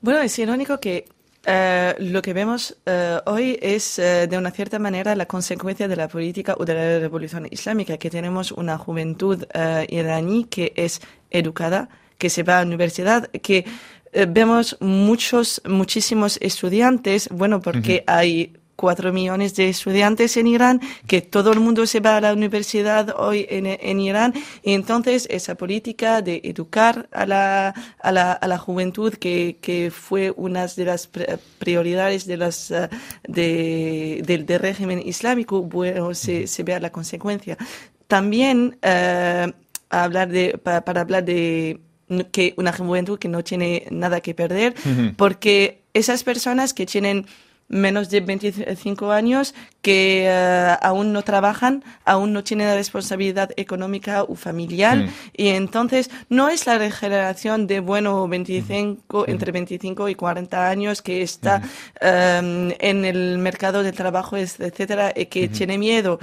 Bueno, 0.00 0.20
es 0.20 0.38
irónico 0.38 0.80
que 0.80 1.06
eh, 1.46 1.94
lo 1.98 2.22
que 2.22 2.32
vemos 2.32 2.76
eh, 2.86 3.18
hoy 3.26 3.58
es, 3.60 3.98
eh, 3.98 4.26
de 4.26 4.38
una 4.38 4.50
cierta 4.50 4.78
manera, 4.78 5.14
la 5.14 5.26
consecuencia 5.26 5.88
de 5.88 5.96
la 5.96 6.08
política 6.08 6.54
o 6.58 6.64
de 6.64 6.74
la 6.74 6.98
revolución 7.00 7.46
islámica, 7.50 7.98
que 7.98 8.10
tenemos 8.10 8.50
una 8.52 8.78
juventud 8.78 9.44
iraní 9.88 10.44
que 10.44 10.72
es 10.76 11.00
educada, 11.30 11.88
que 12.18 12.30
se 12.30 12.42
va 12.42 12.58
a 12.58 12.60
la 12.62 12.66
universidad, 12.66 13.30
que 13.30 13.66
vemos 14.28 14.76
muchos, 14.80 15.60
muchísimos 15.66 16.38
estudiantes, 16.40 17.28
bueno, 17.30 17.60
porque 17.60 18.04
hay 18.06 18.56
cuatro 18.76 19.12
millones 19.12 19.54
de 19.54 19.68
estudiantes 19.68 20.36
en 20.36 20.46
Irán, 20.46 20.80
que 21.06 21.22
todo 21.22 21.52
el 21.52 21.60
mundo 21.60 21.86
se 21.86 22.00
va 22.00 22.16
a 22.16 22.20
la 22.20 22.32
universidad 22.32 23.14
hoy 23.16 23.46
en, 23.48 23.66
en 23.66 24.00
Irán. 24.00 24.34
Y 24.62 24.72
entonces 24.72 25.26
esa 25.30 25.54
política 25.54 26.22
de 26.22 26.40
educar 26.44 27.08
a 27.12 27.26
la, 27.26 27.74
a 28.00 28.12
la, 28.12 28.32
a 28.32 28.48
la 28.48 28.58
juventud, 28.58 29.14
que, 29.14 29.58
que, 29.60 29.90
fue 29.90 30.32
una 30.36 30.66
de 30.66 30.84
las 30.84 31.08
prioridades 31.58 32.26
de 32.26 32.36
las, 32.36 32.70
eh, 32.70 32.88
de, 33.28 34.22
del, 34.24 34.46
del, 34.46 34.60
régimen 34.60 35.00
islámico, 35.04 35.62
bueno, 35.62 36.14
se, 36.14 36.46
se 36.46 36.62
vea 36.62 36.80
la 36.80 36.90
consecuencia. 36.90 37.56
También 38.08 38.76
eh, 38.82 39.52
hablar 39.90 40.28
de, 40.28 40.58
para, 40.58 40.84
para 40.84 41.02
hablar 41.02 41.24
de 41.24 41.80
que 42.32 42.54
una 42.56 42.72
juventud 42.72 43.18
que 43.18 43.28
no 43.28 43.42
tiene 43.42 43.86
nada 43.90 44.20
que 44.20 44.34
perder, 44.34 44.74
uh 44.84 44.88
-huh. 44.88 45.16
porque 45.16 45.82
esas 45.94 46.22
personas 46.22 46.74
que 46.74 46.86
tienen 46.86 47.26
menos 47.68 48.10
de 48.10 48.20
25 48.20 49.10
años 49.10 49.54
que 49.82 50.26
uh, 50.28 50.78
aún 50.84 51.12
no 51.12 51.22
trabajan, 51.22 51.82
aún 52.04 52.32
no 52.32 52.44
tienen 52.44 52.68
la 52.68 52.74
responsabilidad 52.74 53.50
económica 53.56 54.22
o 54.22 54.34
familiar 54.34 54.98
mm. 54.98 55.08
y 55.36 55.48
entonces 55.48 56.10
no 56.28 56.48
es 56.48 56.66
la 56.66 56.78
regeneración 56.78 57.66
de 57.66 57.80
bueno 57.80 58.28
25 58.28 59.20
mm. 59.26 59.30
entre 59.30 59.52
25 59.52 60.08
y 60.08 60.14
40 60.14 60.68
años 60.68 61.02
que 61.02 61.22
está 61.22 61.58
mm. 61.58 62.06
um, 62.06 62.72
en 62.78 63.04
el 63.04 63.38
mercado 63.38 63.82
de 63.82 63.92
trabajo 63.92 64.36
etcétera 64.36 65.12
y 65.14 65.26
que 65.26 65.48
tiene 65.48 65.78
miedo 65.78 66.18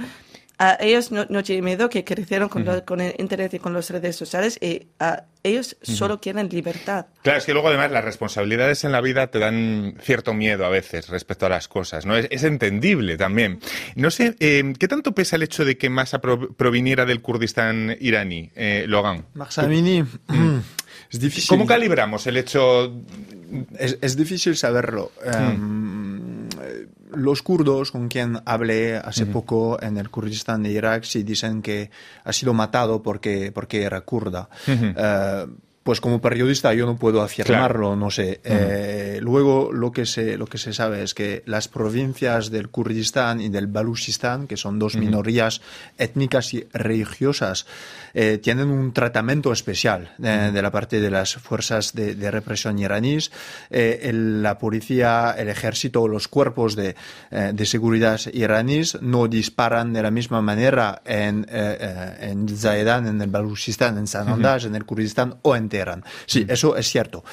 a 0.62 0.76
ellos 0.80 1.10
no, 1.10 1.26
no 1.28 1.42
tienen 1.42 1.64
miedo 1.64 1.88
que 1.90 2.04
crecieron 2.04 2.48
con, 2.48 2.62
uh 2.62 2.66
-huh. 2.66 2.74
lo, 2.76 2.84
con, 2.84 3.00
el 3.00 3.14
Internet 3.18 3.54
y 3.54 3.58
con 3.58 3.72
las 3.74 3.90
redes 3.90 4.14
sociales 4.14 4.58
y 4.60 4.86
a 5.00 5.24
ellos 5.42 5.76
uh 5.80 5.84
-huh. 5.84 5.96
solo 5.96 6.20
quieren 6.20 6.48
libertad. 6.48 7.06
Claro, 7.22 7.38
es 7.38 7.44
que 7.44 7.52
luego 7.52 7.66
además 7.66 7.90
las 7.90 8.04
responsabilidades 8.04 8.84
en 8.84 8.92
la 8.92 9.00
vida 9.00 9.26
te 9.26 9.40
dan 9.40 9.96
cierto 10.00 10.34
miedo 10.34 10.64
a 10.64 10.68
veces 10.68 11.08
respecto 11.08 11.46
a 11.46 11.48
las 11.48 11.66
cosas, 11.66 12.06
¿no? 12.06 12.16
Es, 12.16 12.28
es 12.30 12.44
entendible 12.44 13.16
también. 13.16 13.58
No 13.96 14.12
sé, 14.12 14.36
eh, 14.38 14.72
¿qué 14.78 14.86
tanto 14.86 15.12
pesa 15.12 15.34
el 15.34 15.42
hecho 15.42 15.64
de 15.64 15.76
que 15.76 15.90
Massa 15.90 16.20
pro, 16.20 16.54
proviniera 16.54 17.04
del 17.06 17.20
Kurdistán 17.20 17.96
iraní, 17.98 18.50
eh, 18.54 18.84
Logan? 18.86 19.24
Mahsamini, 19.34 20.04
es 21.10 21.18
difícil. 21.18 21.48
¿Cómo 21.48 21.66
calibramos 21.66 22.24
el 22.28 22.36
hecho? 22.36 23.02
Es, 23.78 23.98
es 24.00 24.16
difícil 24.16 24.56
saberlo. 24.56 25.10
Um, 25.26 26.11
los 27.14 27.42
kurdos 27.42 27.92
con 27.92 28.08
quien 28.08 28.40
hablé 28.44 28.96
hace 28.96 29.24
uh 29.24 29.26
-huh. 29.26 29.32
poco 29.32 29.82
en 29.82 29.98
el 29.98 30.10
Kurdistán 30.10 30.62
de 30.62 30.70
Irak 30.70 31.04
sí 31.04 31.22
dicen 31.22 31.62
que 31.62 31.90
ha 32.24 32.32
sido 32.32 32.54
matado 32.54 33.02
porque, 33.02 33.52
porque 33.52 33.82
era 33.82 34.00
kurda. 34.02 34.48
Uh 34.66 34.70
-huh. 34.70 35.48
Pues 35.82 36.00
como 36.00 36.20
periodista 36.20 36.72
yo 36.74 36.86
no 36.86 36.96
puedo 36.96 37.22
afirmarlo, 37.22 37.88
claro. 37.88 37.96
no 37.96 38.10
sé. 38.10 38.40
Uh 38.44 38.48
-huh. 38.48 38.56
eh, 38.56 39.18
luego 39.20 39.72
lo 39.72 39.90
que, 39.90 40.06
se, 40.06 40.36
lo 40.36 40.46
que 40.46 40.58
se 40.58 40.72
sabe 40.72 41.02
es 41.02 41.14
que 41.14 41.42
las 41.46 41.68
provincias 41.68 42.50
del 42.50 42.68
Kurdistán 42.68 43.40
y 43.40 43.48
del 43.48 43.66
Baluchistán, 43.66 44.46
que 44.46 44.56
son 44.56 44.78
dos 44.78 44.94
uh 44.94 44.98
-huh. 44.98 45.00
minorías 45.00 45.60
étnicas 45.98 46.54
y 46.54 46.66
religiosas, 46.72 47.66
eh, 48.14 48.38
tienen 48.38 48.68
un 48.68 48.92
tratamiento 48.92 49.52
especial 49.52 50.14
eh, 50.22 50.50
de 50.52 50.62
la 50.62 50.70
parte 50.70 51.00
de 51.00 51.10
las 51.10 51.34
fuerzas 51.34 51.94
de, 51.94 52.14
de 52.14 52.30
represión 52.30 52.78
iraníes. 52.78 53.30
El, 53.70 54.42
la 54.42 54.58
policía, 54.58 55.34
el 55.36 55.48
ejército, 55.48 56.06
los 56.06 56.28
cuerpos 56.28 56.76
de, 56.76 56.94
de 57.30 57.66
seguridad 57.66 58.20
iraníes 58.32 58.98
no 59.00 59.28
disparan 59.28 59.92
de 59.92 60.02
la 60.02 60.10
misma 60.10 60.42
manera 60.42 61.02
en, 61.04 61.46
en 61.50 62.46
en 62.52 63.20
el 63.20 63.30
Baluchistán, 63.30 63.98
en 63.98 64.06
Sanandaj, 64.06 64.64
en 64.66 64.74
el 64.74 64.84
Kurdistán 64.84 65.36
o 65.42 65.56
en 65.56 65.68
Sí, 66.26 66.44
eso 66.48 66.76
es 66.76 66.86
cierto. 66.88 67.24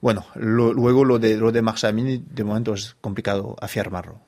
Bueno, 0.00 0.26
lo, 0.34 0.72
luego 0.72 1.04
lo 1.04 1.18
de, 1.18 1.36
lo 1.36 1.50
de 1.52 1.62
Mahsamini, 1.62 2.22
de 2.30 2.44
momento 2.44 2.74
es 2.74 2.96
complicado 3.00 3.56
afirmarlo. 3.60 4.20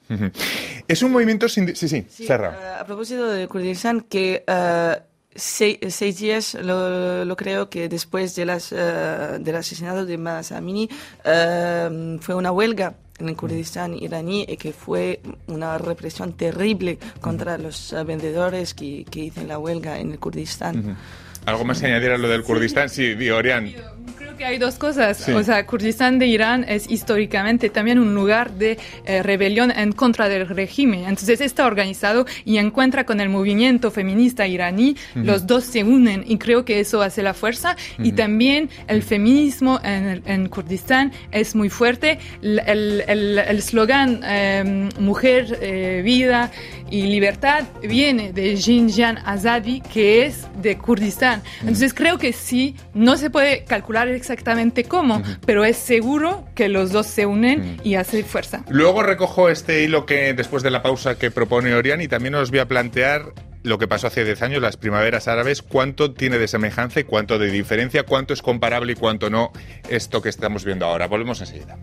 Es 0.88 1.02
un 1.02 1.12
movimiento 1.12 1.48
sin... 1.48 1.74
Sí, 1.74 1.88
sí, 1.88 2.06
sí 2.08 2.26
Serra. 2.26 2.50
Uh, 2.50 2.82
a 2.82 2.84
propósito 2.84 3.26
de 3.26 3.48
Kurdistán, 3.48 4.00
que... 4.02 4.44
Uh, 4.46 5.02
seis, 5.34 5.78
seis, 5.88 6.18
días, 6.18 6.54
lo, 6.54 7.24
lo, 7.24 7.36
creo 7.36 7.70
que 7.70 7.88
después 7.88 8.34
de 8.34 8.44
las, 8.44 8.70
uh, 8.72 9.38
del 9.40 9.56
asesinato 9.56 10.04
de 10.04 10.18
Mahsamini 10.18 10.90
uh, 11.24 12.18
fue 12.20 12.34
una 12.34 12.52
huelga 12.52 12.94
en 13.18 13.30
el 13.30 13.36
Kurdistán 13.36 13.94
iraní 13.94 14.44
y 14.46 14.56
que 14.58 14.72
fue 14.74 15.20
una 15.46 15.78
represión 15.78 16.34
terrible 16.34 16.98
contra 17.20 17.56
los 17.56 17.94
uh, 17.94 18.04
vendedores 18.04 18.74
que, 18.74 19.06
que 19.10 19.20
hicieron 19.20 19.48
la 19.48 19.58
huelga 19.58 19.98
en 19.98 20.12
el 20.12 20.18
Kurdistán. 20.18 20.78
Uh 20.78 20.82
-huh. 20.82 20.96
¿Algo 21.44 21.64
más 21.64 21.80
que 21.80 21.86
añadir 21.86 22.10
a 22.10 22.18
lo 22.18 22.28
del 22.28 22.42
Kurdistán? 22.42 22.88
Sí, 22.88 23.14
sí 23.14 23.30
Orián. 23.30 23.74
Creo 24.16 24.36
que 24.36 24.44
hay 24.44 24.58
dos 24.58 24.76
cosas. 24.76 25.16
Sí. 25.18 25.32
O 25.32 25.42
sea, 25.42 25.64
Kurdistán 25.66 26.18
de 26.18 26.26
Irán 26.26 26.64
es 26.68 26.90
históricamente 26.90 27.70
también 27.70 27.98
un 27.98 28.14
lugar 28.14 28.50
de 28.52 28.78
eh, 29.04 29.22
rebelión 29.22 29.70
en 29.70 29.92
contra 29.92 30.28
del 30.28 30.48
régimen. 30.48 31.00
Entonces 31.00 31.40
está 31.40 31.66
organizado 31.66 32.26
y 32.44 32.58
encuentra 32.58 33.04
con 33.04 33.20
el 33.20 33.28
movimiento 33.28 33.90
feminista 33.90 34.46
iraní. 34.46 34.96
Uh 35.14 35.18
-huh. 35.18 35.24
Los 35.24 35.46
dos 35.46 35.64
se 35.64 35.84
unen 35.84 36.24
y 36.26 36.38
creo 36.38 36.64
que 36.64 36.80
eso 36.80 37.02
hace 37.02 37.22
la 37.22 37.34
fuerza. 37.34 37.76
Uh 37.98 38.02
-huh. 38.02 38.06
Y 38.08 38.12
también 38.12 38.68
el 38.88 39.02
feminismo 39.02 39.80
en, 39.84 40.22
en, 40.26 40.48
Kurdistán 40.48 41.12
es 41.30 41.54
muy 41.54 41.68
fuerte. 41.68 42.18
El 42.42 43.38
eslogan 43.38 44.20
eh, 44.24 44.88
mujer, 44.98 45.58
eh, 45.60 46.02
vida 46.04 46.50
y 46.90 47.02
libertad 47.04 47.64
viene 47.82 48.32
de 48.32 48.56
Jinjan 48.56 49.18
Azadi, 49.24 49.80
que 49.80 50.26
es 50.26 50.46
de 50.60 50.76
Kurdistán. 50.76 51.42
Entonces 51.60 51.94
creo 51.94 52.18
que 52.18 52.32
sí, 52.32 52.74
no 52.92 53.16
se 53.16 53.30
puede 53.30 53.64
calcular 53.64 53.91
exactamente 53.96 54.84
cómo, 54.84 55.16
uh 55.16 55.20
-huh. 55.20 55.38
pero 55.46 55.64
es 55.64 55.76
seguro 55.76 56.44
que 56.54 56.68
los 56.68 56.92
dos 56.92 57.06
se 57.06 57.26
unen 57.26 57.60
uh 57.60 57.64
-huh. 57.64 57.80
y 57.84 57.94
hace 57.94 58.22
fuerza. 58.24 58.64
Luego 58.68 59.02
recojo 59.02 59.48
este 59.48 59.82
hilo 59.82 60.06
que 60.06 60.34
después 60.34 60.62
de 60.62 60.70
la 60.70 60.82
pausa 60.82 61.16
que 61.18 61.30
propone 61.30 61.74
Orián 61.74 62.00
y 62.00 62.08
también 62.08 62.34
os 62.34 62.50
voy 62.50 62.60
a 62.60 62.68
plantear 62.68 63.32
lo 63.62 63.78
que 63.78 63.86
pasó 63.86 64.08
hace 64.08 64.24
10 64.24 64.42
años, 64.42 64.62
las 64.62 64.76
primaveras 64.76 65.28
árabes, 65.28 65.62
cuánto 65.62 66.12
tiene 66.12 66.38
de 66.38 66.48
semejanza 66.48 67.00
y 67.00 67.04
cuánto 67.04 67.38
de 67.38 67.50
diferencia, 67.50 68.02
cuánto 68.04 68.34
es 68.34 68.42
comparable 68.42 68.92
y 68.92 68.96
cuánto 68.96 69.30
no 69.30 69.52
esto 69.88 70.20
que 70.20 70.28
estamos 70.28 70.64
viendo 70.64 70.86
ahora. 70.86 71.06
Volvemos 71.06 71.40
enseguida. 71.40 71.78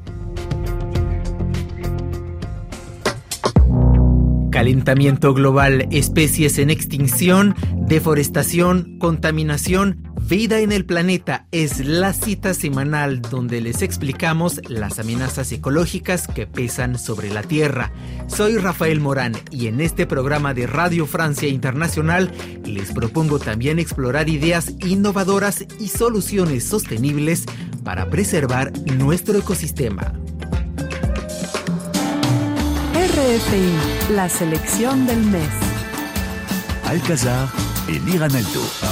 Calentamiento 4.52 5.34
global, 5.34 5.88
especies 5.92 6.58
en 6.58 6.70
extinción, 6.70 7.56
deforestación, 7.78 8.98
contaminación, 8.98 10.09
vida 10.30 10.60
en 10.60 10.72
el 10.72 10.86
planeta 10.86 11.48
es 11.52 11.84
la 11.84 12.14
cita 12.14 12.54
semanal 12.54 13.20
donde 13.20 13.62
les 13.62 13.82
explicamos 13.82 14.62
las 14.70 15.00
amenazas 15.00 15.52
ecológicas 15.52 16.28
que 16.28 16.46
pesan 16.46 17.00
sobre 17.00 17.32
la 17.32 17.42
Tierra. 17.42 17.92
Soy 18.28 18.58
Rafael 18.58 19.00
Morán 19.00 19.34
y 19.50 19.66
en 19.66 19.82
este 19.82 20.06
programa 20.06 20.54
de 20.54 20.68
Radio 20.68 21.08
Francia 21.08 21.48
Internacional 21.50 22.32
les 22.64 22.92
propongo 22.92 23.40
también 23.40 23.80
explorar 23.80 24.30
ideas 24.30 24.74
innovadoras 24.86 25.66
y 25.80 25.88
soluciones 25.88 26.64
sostenibles 26.64 27.46
para 27.84 28.12
preservar 28.12 28.72
nuestro 28.98 29.40
ecosistema. 29.40 30.14
RFI, 32.94 34.14
la 34.14 34.30
selección 34.30 35.08
del 35.08 35.24
mes. 35.24 35.50
Alcazar, 36.86 37.50
Eli 37.88 38.16
Ranaldo. 38.20 38.89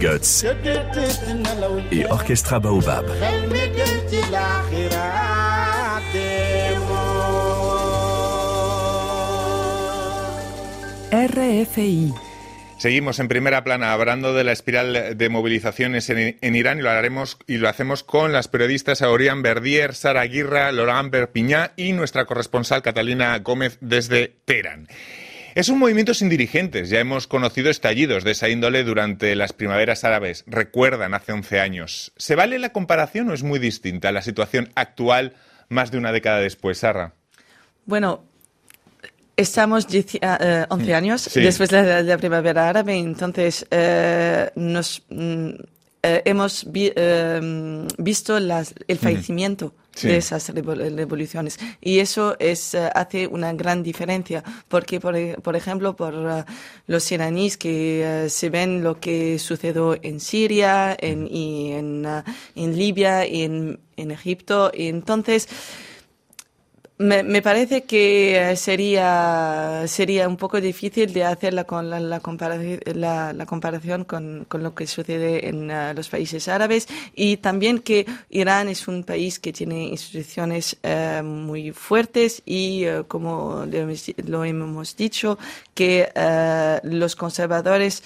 Guts 0.00 0.44
et 1.90 2.06
Orchestra 2.08 2.58
Baobab. 2.60 3.04
RFI 11.10 12.12
Seguimos 12.78 13.18
en 13.18 13.26
primera 13.26 13.64
plana 13.64 13.92
hablando 13.92 14.34
de 14.34 14.44
la 14.44 14.52
espiral 14.52 15.16
de 15.18 15.28
movilizaciones 15.28 16.08
en, 16.10 16.38
en, 16.40 16.54
Irán 16.54 16.78
y 16.78 16.82
lo 16.82 16.90
haremos 16.90 17.36
y 17.48 17.56
lo 17.56 17.68
hacemos 17.68 18.04
con 18.04 18.32
las 18.32 18.46
periodistas 18.46 19.02
Aurian 19.02 19.42
Verdier, 19.42 19.96
Sara 19.96 20.20
Aguirre, 20.20 20.70
Laurent 20.70 21.10
Perpiñá 21.10 21.72
y 21.76 21.92
nuestra 21.92 22.24
corresponsal 22.24 22.82
Catalina 22.82 23.36
Gómez 23.40 23.78
desde 23.80 24.36
Teherán. 24.44 24.86
Es 25.58 25.68
un 25.70 25.80
movimiento 25.80 26.14
sin 26.14 26.28
dirigentes. 26.28 26.88
Ya 26.88 27.00
hemos 27.00 27.26
conocido 27.26 27.68
estallidos 27.68 28.22
de 28.22 28.30
esa 28.30 28.48
índole 28.48 28.84
durante 28.84 29.34
las 29.34 29.52
primaveras 29.52 30.04
árabes. 30.04 30.44
Recuerdan 30.46 31.14
hace 31.14 31.32
11 31.32 31.58
años. 31.58 32.12
¿Se 32.16 32.36
vale 32.36 32.60
la 32.60 32.68
comparación 32.68 33.28
o 33.28 33.34
es 33.34 33.42
muy 33.42 33.58
distinta 33.58 34.12
la 34.12 34.22
situación 34.22 34.70
actual 34.76 35.32
más 35.68 35.90
de 35.90 35.98
una 35.98 36.12
década 36.12 36.38
después, 36.38 36.78
Sara? 36.78 37.14
Bueno, 37.86 38.22
Estamos 39.36 39.86
uh, 39.86 40.66
11 40.68 40.94
años 40.94 41.22
sí. 41.22 41.40
después 41.40 41.70
de 41.70 41.82
la, 41.82 42.02
de 42.04 42.08
la, 42.08 42.18
primavera 42.18 42.68
árabe, 42.68 42.96
entonces 42.96 43.66
uh, 43.72 44.60
nos, 44.60 45.02
mm, 45.10 45.50
eh, 46.02 46.22
hemos 46.26 46.64
eh, 46.74 47.86
visto 47.98 48.36
el 48.36 48.98
fallecimiento 48.98 49.74
de 50.00 50.16
esas 50.18 50.48
revoluciones. 50.50 51.58
Y 51.80 51.98
eso 51.98 52.36
es, 52.38 52.74
eh, 52.74 52.88
hace 52.94 53.26
una 53.26 53.52
gran 53.52 53.82
diferencia, 53.82 54.44
porque, 54.68 55.00
por, 55.00 55.16
por 55.42 55.56
ejemplo, 55.56 55.96
por 55.96 56.44
los 56.86 57.12
iraníes 57.12 57.56
que 57.56 58.26
se 58.28 58.48
ven 58.48 58.84
lo 58.84 59.00
que 59.00 59.38
sucedió 59.40 59.98
en 60.00 60.20
Siria 60.20 60.96
en, 61.00 61.26
y 61.26 61.72
en, 61.72 62.06
en 62.54 62.76
Libia 62.76 63.26
y 63.26 63.42
en, 63.42 63.80
en 63.96 64.10
Egipto, 64.12 64.70
y 64.72 64.86
entonces 64.86 65.48
me, 66.98 67.22
me, 67.22 67.42
parece 67.42 67.84
que 67.84 68.54
sería, 68.56 69.84
sería 69.86 70.28
un 70.28 70.36
poco 70.36 70.60
difícil 70.60 71.12
de 71.12 71.24
hacer 71.24 71.54
la, 71.54 71.64
la, 71.82 72.00
la, 72.00 72.20
comparación, 72.20 72.80
la, 72.86 73.32
la 73.32 73.46
comparación 73.46 74.04
con, 74.04 74.44
con, 74.48 74.64
lo 74.64 74.74
que 74.74 74.88
sucede 74.88 75.48
en 75.48 75.70
uh, 75.70 75.94
los 75.94 76.08
países 76.08 76.48
árabes 76.48 76.88
y 77.14 77.36
también 77.36 77.78
que 77.78 78.04
Irán 78.30 78.68
es 78.68 78.88
un 78.88 79.04
país 79.04 79.38
que 79.38 79.52
tiene 79.52 79.84
instituciones 79.84 80.76
uh, 80.82 81.22
muy 81.22 81.70
fuertes 81.70 82.42
y, 82.44 82.88
uh, 82.88 83.06
como 83.06 83.64
lo 84.26 84.44
hemos 84.44 84.96
dicho, 84.96 85.38
que 85.74 86.08
los 86.82 87.14
conservadores 87.14 88.02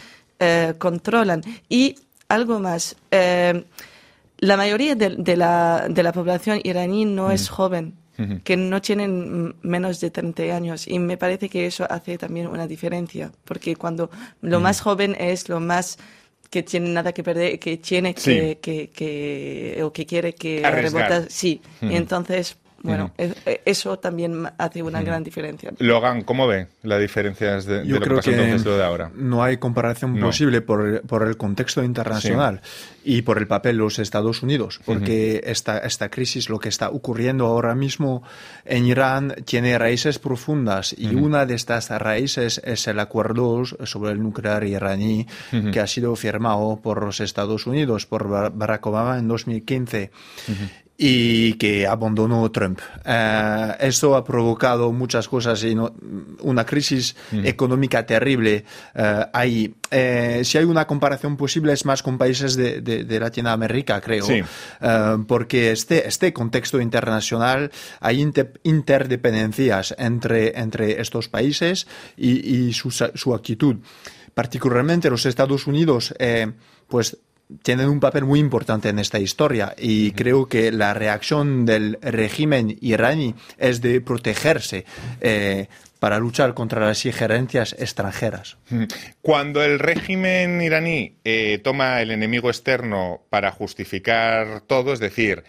controlan. 0.78 1.42
Y 1.68 1.94
algo 2.28 2.58
más. 2.58 2.96
la 3.10 4.56
mayoría 4.56 4.94
de, 4.96 5.10
de, 5.16 5.36
la, 5.36 5.86
de 5.88 6.02
la 6.02 6.12
población 6.12 6.60
iraní 6.64 7.04
no 7.04 7.30
es 7.30 7.48
que 8.44 8.56
no 8.56 8.80
tienen 8.80 9.54
menos 9.62 10.00
de 10.00 10.10
30 10.10 10.42
años. 10.54 10.86
Y 10.88 10.98
me 10.98 11.16
parece 11.16 11.48
que 11.48 11.66
eso 11.66 11.86
hace 11.88 12.18
también 12.18 12.46
una 12.46 12.66
diferencia, 12.66 13.30
porque 13.44 13.76
cuando 13.76 14.10
lo 14.40 14.60
más 14.60 14.80
joven 14.80 15.16
es 15.18 15.48
lo 15.48 15.60
más 15.60 15.98
que 16.50 16.62
tiene 16.62 16.90
nada 16.90 17.12
que 17.12 17.22
perder, 17.22 17.58
que 17.58 17.78
tiene 17.78 18.14
que, 18.14 18.58
que, 18.60 18.90
que, 18.90 19.80
o 19.82 19.92
que 19.92 20.04
quiere 20.04 20.34
que 20.34 20.62
rebota, 20.62 21.24
sí. 21.28 21.62
Y 21.80 21.96
entonces 21.96 22.58
bueno, 22.82 23.12
eso 23.64 23.98
también 23.98 24.48
hace 24.58 24.82
una 24.82 25.02
gran 25.02 25.22
diferencia. 25.22 25.72
Logan, 25.78 26.22
¿cómo 26.22 26.46
ve 26.46 26.66
las 26.82 27.00
diferencias 27.00 27.64
de, 27.64 27.86
Yo 27.86 27.96
lo 27.96 28.00
creo 28.00 28.20
que 28.20 28.30
pasa 28.30 28.42
entonces 28.42 28.66
lo 28.66 28.76
de 28.76 28.84
ahora? 28.84 29.10
No 29.14 29.42
hay 29.42 29.56
comparación 29.56 30.18
posible 30.18 30.60
por, 30.60 31.02
por, 31.02 31.26
el 31.26 31.36
contexto 31.36 31.82
internacional 31.82 32.60
y 33.04 33.22
por 33.22 33.38
el 33.38 33.46
papel 33.46 33.76
de 33.76 33.82
los 33.82 33.98
Estados 33.98 34.42
Unidos, 34.42 34.80
porque 34.84 35.42
esta, 35.44 35.78
esta 35.78 36.08
crisis, 36.10 36.48
lo 36.48 36.58
que 36.58 36.68
está 36.68 36.90
ocurriendo 36.90 37.46
ahora 37.46 37.74
mismo 37.74 38.22
en 38.64 38.86
Irán, 38.86 39.34
tiene 39.44 39.78
raíces 39.78 40.18
profundas 40.18 40.94
y 40.96 41.14
una 41.14 41.46
de 41.46 41.54
estas 41.54 41.88
raíces 41.90 42.60
es 42.64 42.86
el 42.88 42.98
acuerdo 43.00 43.64
sobre 43.64 44.12
el 44.12 44.22
nuclear 44.22 44.64
iraní 44.64 45.26
que 45.72 45.80
ha 45.80 45.86
sido 45.86 46.14
firmado 46.16 46.80
por 46.82 47.04
los 47.04 47.20
Estados 47.20 47.66
Unidos, 47.66 48.06
por 48.06 48.28
Barack 48.28 48.86
Obama 48.86 49.18
en 49.18 49.28
2015 49.28 50.10
y 50.96 51.54
que 51.54 51.86
abandonó 51.86 52.50
Trump. 52.50 52.80
Eh, 53.04 53.76
eso 53.80 54.14
ha 54.14 54.24
provocado 54.24 54.92
muchas 54.92 55.26
cosas 55.26 55.62
y 55.64 55.76
una 56.40 56.64
crisis 56.66 57.16
económica 57.32 58.04
terrible 58.04 58.64
eh, 58.94 59.26
ahí. 59.32 59.74
Eh, 59.90 60.42
si 60.44 60.58
hay 60.58 60.64
una 60.64 60.86
comparación 60.86 61.36
posible 61.36 61.72
es 61.72 61.84
más 61.84 62.02
con 62.02 62.18
países 62.18 62.56
de, 62.56 62.80
de, 62.80 63.20
Latinoamérica, 63.20 64.00
creo, 64.00 64.26
porque 65.26 65.72
este, 65.72 66.06
este 66.06 66.32
contexto 66.32 66.80
internacional 66.80 67.70
hay 68.00 68.26
interdependencias 68.62 69.94
entre, 69.98 70.58
entre 70.58 71.00
estos 71.00 71.28
países 71.28 71.86
y, 72.16 72.68
y 72.68 72.72
su, 72.72 72.90
su, 72.90 73.34
actitud. 73.34 73.76
Particularmente 74.34 75.10
los 75.10 75.26
Estados 75.26 75.66
Unidos, 75.66 76.14
pues 76.88 77.18
tienen 77.62 77.88
un 77.88 78.00
papel 78.00 78.24
muy 78.24 78.40
importante 78.40 78.88
en 78.88 78.98
esta 78.98 79.18
historia 79.18 79.74
y 79.78 80.12
creo 80.12 80.46
que 80.46 80.72
la 80.72 80.94
reacción 80.94 81.66
del 81.66 81.98
régimen 82.00 82.76
iraní 82.80 83.34
es 83.58 83.80
de 83.80 84.00
protegerse. 84.00 84.84
Eh, 85.20 85.68
para 86.02 86.18
luchar 86.18 86.52
contra 86.54 86.84
las 86.84 87.06
injerencias 87.06 87.76
extranjeras. 87.78 88.56
Cuando 89.20 89.62
el 89.62 89.78
régimen 89.78 90.60
iraní 90.60 91.14
eh, 91.22 91.60
toma 91.62 92.02
el 92.02 92.10
enemigo 92.10 92.48
externo 92.48 93.22
para 93.30 93.52
justificar 93.52 94.62
todo, 94.62 94.94
es 94.94 94.98
decir, 94.98 95.44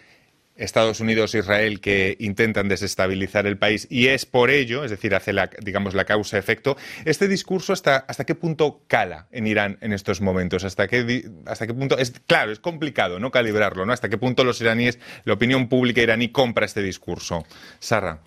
Estados 0.55 0.99
Unidos 0.99 1.33
e 1.33 1.39
Israel 1.39 1.79
que 1.79 2.15
intentan 2.19 2.67
desestabilizar 2.67 3.47
el 3.47 3.57
país 3.57 3.87
y 3.89 4.07
es 4.07 4.25
por 4.25 4.49
ello, 4.49 4.83
es 4.83 4.91
decir, 4.91 5.15
hace 5.15 5.33
la, 5.33 5.49
digamos 5.61 5.93
la 5.93 6.05
causa-efecto. 6.05 6.77
Este 7.05 7.27
discurso 7.27 7.73
hasta, 7.73 7.97
hasta 7.97 8.25
qué 8.25 8.35
punto 8.35 8.83
cala 8.87 9.27
en 9.31 9.47
Irán 9.47 9.77
en 9.81 9.93
estos 9.93 10.21
momentos, 10.21 10.63
hasta 10.63 10.87
qué, 10.87 11.29
hasta 11.45 11.67
qué 11.67 11.73
punto 11.73 11.97
es 11.97 12.11
claro, 12.27 12.51
es 12.51 12.59
complicado 12.59 13.19
no 13.19 13.31
calibrarlo, 13.31 13.85
¿no? 13.85 13.93
Hasta 13.93 14.09
qué 14.09 14.17
punto 14.17 14.43
los 14.43 14.61
iraníes, 14.61 14.99
la 15.25 15.33
opinión 15.33 15.67
pública 15.67 16.01
iraní 16.01 16.29
compra 16.29 16.65
este 16.65 16.81
discurso. 16.81 17.45
Sara. 17.79 18.19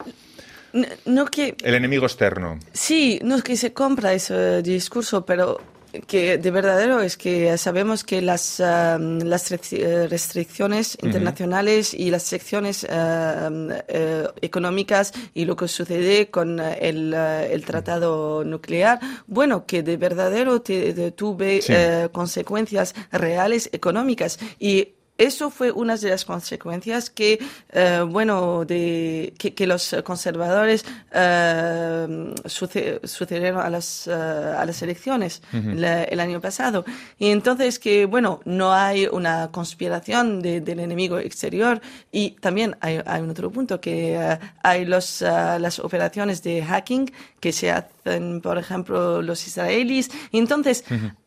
No, 1.07 1.27
que 1.27 1.57
el 1.63 1.75
enemigo 1.75 2.05
externo. 2.05 2.59
Sí, 2.73 3.19
no 3.23 3.37
es 3.37 3.43
que 3.43 3.57
se 3.57 3.73
compra 3.73 4.13
ese 4.13 4.63
discurso, 4.63 5.25
pero 5.25 5.59
que 6.07 6.39
de 6.39 6.51
verdadero 6.51 7.01
es 7.01 7.17
que 7.17 7.57
sabemos 7.59 8.05
que 8.05 8.21
las, 8.23 8.59
las 8.59 9.53
eh, 9.73 10.07
restricciones 10.09 10.99
internacionales 11.03 11.95
y 11.95 12.11
las 12.11 12.23
secciones 12.23 12.87
eh, 12.89 14.27
económicas 14.41 15.13
y 15.35 15.45
lo 15.45 15.57
que 15.57 15.69
sucede 15.69 16.31
con 16.31 16.61
el, 16.61 17.15
el, 17.15 17.65
tratado 17.65 18.45
nuclear, 18.45 19.01
bueno, 19.27 19.67
que 19.67 19.83
de 19.83 19.97
verdadero 19.97 20.63
tuve 20.63 21.61
eh, 21.69 22.09
consecuencias 22.13 22.95
reales 23.13 23.69
económicas. 23.73 24.39
Y 24.59 24.96
eso 25.19 25.51
fue 25.51 25.71
una 25.73 25.97
de 25.97 26.11
las 26.11 26.25
consecuencias 26.25 27.11
que, 27.11 27.39
eh, 27.73 28.05
bueno, 28.09 28.65
de, 28.65 29.35
que, 29.39 29.67
los 29.67 29.97
conservadores 30.05 30.85
eh, 31.13 32.35
sucedieron 32.47 33.61
a 33.61 33.71
las, 33.71 34.07
eh, 34.07 34.13
a 34.13 34.65
las 34.65 34.83
elecciones 34.83 35.43
el 35.53 36.21
año 36.21 36.41
pasado. 36.41 36.85
Y 37.19 37.31
entonces 37.31 37.79
que, 37.79 38.07
bueno, 38.07 38.41
no 38.45 38.73
hay 38.73 39.07
una 39.07 39.51
conspiración 39.51 40.43
del 40.43 40.81
enemigo 40.81 41.19
exterior 41.19 41.81
y 42.13 42.33
también 42.33 42.77
hay, 42.81 43.01
hay 43.05 43.23
un 43.23 43.31
otro 43.31 43.51
punto, 43.51 43.81
que 43.81 44.15
eh, 44.15 44.39
hay 44.63 44.85
los, 44.85 45.21
las 45.23 45.79
operaciones 45.79 46.43
de 46.43 46.63
hacking 46.63 47.11
que 47.41 47.53
se 47.53 47.71
hacen, 47.71 48.41
por 48.41 48.59
ejemplo, 48.59 49.23
los 49.23 49.47
israelíes. 49.47 50.11
Y 50.31 50.39
entonces, 50.39 50.85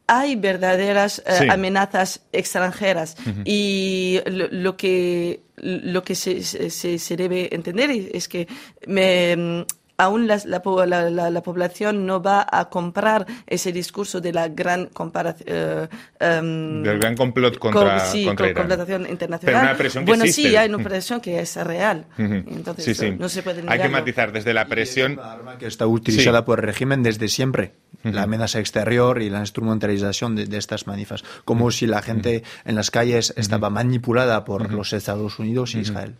hay 0.10 0.36
verdaderas 0.36 1.22
eh, 1.26 1.48
amenazas 1.52 2.22
extranjeras 2.32 3.16
y 3.46 4.20
lo, 4.26 4.76
que 4.76 5.42
lo 5.58 6.04
que 6.04 6.16
se, 6.16 6.42
se, 6.44 6.98
se, 6.98 7.16
debe 7.16 7.54
entender 7.54 7.92
es 7.92 8.28
que 8.28 8.48
me, 8.88 9.66
aún 10.00 10.28
la, 10.28 10.42
la, 10.48 11.30
la, 11.30 11.44
población 11.44 12.08
no 12.08 12.24
va 12.24 12.48
a 12.50 12.70
comprar 12.70 13.28
ese 13.46 13.72
discurso 13.72 14.20
de 14.20 14.34
la 14.34 14.48
gran 14.48 14.88
comparación. 14.88 15.46
Eh, 15.46 15.88
em, 16.20 16.82
Del 16.82 16.98
gran 16.98 17.16
complot 17.16 17.60
contra, 17.60 18.00
sí, 18.00 18.26
contra 18.26 18.50
internacional. 18.50 19.40
Pero 19.42 19.60
una 19.60 19.78
presión 19.78 20.06
que 20.06 20.12
bueno, 20.12 20.24
existe. 20.24 20.50
sí, 20.50 20.56
hay 20.56 20.70
una 20.70 20.84
presión 20.84 21.22
que 21.22 21.40
es 21.40 21.56
real. 21.58 22.06
Entonces, 22.18 22.98
sí, 22.98 23.12
no 23.12 23.30
se 23.30 23.44
puede 23.44 23.62
Hay 23.68 23.80
que 23.80 23.90
matizar 23.90 24.32
desde 24.32 24.54
la 24.54 24.66
presión. 24.66 25.14
una 25.14 25.34
arma 25.34 25.58
que 25.60 25.68
está 25.68 25.86
utilizada 25.86 26.46
por 26.46 26.60
el 26.60 26.66
régimen 26.66 27.04
desde 27.04 27.28
siempre. 27.28 27.74
La 28.04 28.24
amenaza 28.24 28.60
exterior 28.60 29.22
y 29.22 29.30
la 29.30 29.40
instrumentalización 29.40 30.36
de, 30.36 30.58
estas 30.58 30.88
manifas. 30.88 31.24
Como 31.44 31.70
si 31.72 31.86
la 31.86 32.02
gente 32.02 32.44
en 32.66 32.76
las 32.76 32.92
calles 32.92 33.34
estaba 33.36 33.70
manipulada 33.70 34.46
por 34.46 34.72
los 34.72 34.94
Estados 34.94 35.40
Unidos 35.40 35.76
y 35.76 35.80
Israel. 35.80 36.16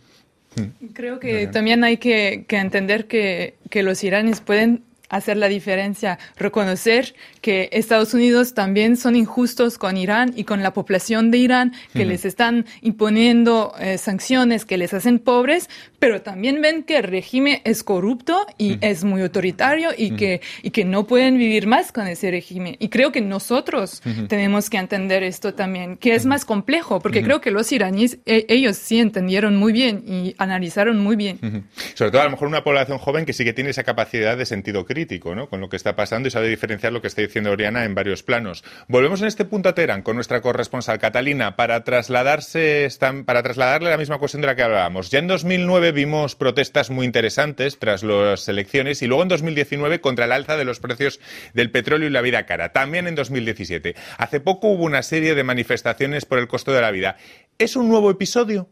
Creo 0.92 1.20
que 1.20 1.46
también 1.46 1.84
hay 1.84 1.96
que, 1.96 2.44
que 2.46 2.56
entender 2.56 3.06
que, 3.06 3.56
que 3.70 3.82
los 3.82 4.02
iraníes 4.02 4.40
pueden 4.40 4.82
hacer 5.10 5.36
la 5.36 5.48
diferencia, 5.48 6.18
reconocer 6.36 7.14
que 7.42 7.68
Estados 7.72 8.14
Unidos 8.14 8.54
también 8.54 8.96
son 8.96 9.16
injustos 9.16 9.76
con 9.76 9.96
Irán 9.96 10.32
y 10.36 10.44
con 10.44 10.62
la 10.62 10.72
población 10.72 11.30
de 11.30 11.38
Irán, 11.38 11.72
que 11.92 12.06
les 12.06 12.24
están 12.24 12.64
imponiendo 12.80 13.74
eh, 13.78 13.98
sanciones 13.98 14.64
que 14.64 14.78
les 14.78 14.94
hacen 14.94 15.18
pobres, 15.18 15.68
pero 15.98 16.22
también 16.22 16.62
ven 16.62 16.84
que 16.84 16.96
el 16.98 17.04
régimen 17.04 17.60
es 17.64 17.82
corrupto 17.82 18.46
y 18.56 18.78
es 18.80 19.04
muy 19.04 19.20
autoritario 19.22 19.90
y, 19.96 20.12
que, 20.12 20.40
y 20.62 20.70
que 20.70 20.84
no 20.84 21.06
pueden 21.06 21.36
vivir 21.36 21.66
más 21.66 21.92
con 21.92 22.06
ese 22.06 22.30
régimen. 22.30 22.76
Y 22.78 22.88
creo 22.88 23.10
que 23.10 23.20
nosotros 23.20 24.02
tenemos 24.28 24.70
que 24.70 24.78
entender 24.78 25.22
esto 25.24 25.54
también, 25.54 25.96
que 25.96 26.14
es 26.14 26.24
más 26.24 26.44
complejo, 26.44 27.00
porque 27.00 27.22
creo 27.22 27.40
que 27.40 27.50
los 27.50 27.72
iraníes, 27.72 28.18
e, 28.26 28.46
ellos 28.48 28.76
sí 28.76 29.00
entendieron 29.00 29.56
muy 29.56 29.72
bien 29.72 30.04
y 30.06 30.34
analizaron 30.38 31.00
muy 31.00 31.16
bien. 31.16 31.66
Sobre 31.94 32.12
todo 32.12 32.22
a 32.22 32.24
lo 32.24 32.30
mejor 32.30 32.46
una 32.46 32.62
población 32.62 32.98
joven 32.98 33.26
que 33.26 33.32
sí 33.32 33.44
que 33.44 33.52
tiene 33.52 33.70
esa 33.70 33.82
capacidad 33.82 34.36
de 34.36 34.46
sentido 34.46 34.84
crítico 34.86 34.99
con 35.48 35.60
lo 35.60 35.68
que 35.68 35.76
está 35.76 35.96
pasando 35.96 36.28
y 36.28 36.30
sabe 36.30 36.48
diferenciar 36.48 36.92
lo 36.92 37.00
que 37.00 37.08
está 37.08 37.22
diciendo 37.22 37.50
Oriana 37.50 37.84
en 37.84 37.94
varios 37.94 38.22
planos. 38.22 38.64
Volvemos 38.88 39.20
en 39.22 39.28
este 39.28 39.44
punto 39.44 39.68
a 39.68 39.74
Teherán 39.74 40.02
con 40.02 40.14
nuestra 40.14 40.40
corresponsal 40.40 40.98
Catalina 40.98 41.56
para 41.56 41.84
trasladarse 41.84 42.88
para 43.24 43.42
trasladarle 43.42 43.90
la 43.90 43.96
misma 43.96 44.18
cuestión 44.18 44.42
de 44.42 44.48
la 44.48 44.56
que 44.56 44.62
hablábamos. 44.62 45.10
Ya 45.10 45.20
en 45.20 45.26
2009 45.26 45.92
vimos 45.92 46.36
protestas 46.36 46.90
muy 46.90 47.06
interesantes 47.06 47.78
tras 47.78 48.02
las 48.02 48.48
elecciones 48.48 49.02
y 49.02 49.06
luego 49.06 49.22
en 49.22 49.28
2019 49.28 50.00
contra 50.00 50.26
el 50.26 50.32
alza 50.32 50.56
de 50.56 50.64
los 50.64 50.80
precios 50.80 51.20
del 51.54 51.70
petróleo 51.70 52.08
y 52.08 52.12
la 52.12 52.20
vida 52.20 52.46
cara. 52.46 52.72
También 52.72 53.06
en 53.06 53.14
2017. 53.14 53.94
Hace 54.18 54.40
poco 54.40 54.68
hubo 54.68 54.84
una 54.84 55.02
serie 55.02 55.34
de 55.34 55.44
manifestaciones 55.44 56.26
por 56.26 56.38
el 56.38 56.48
costo 56.48 56.72
de 56.72 56.80
la 56.80 56.90
vida. 56.90 57.16
¿Es 57.58 57.76
un 57.76 57.88
nuevo 57.88 58.10
episodio? 58.10 58.68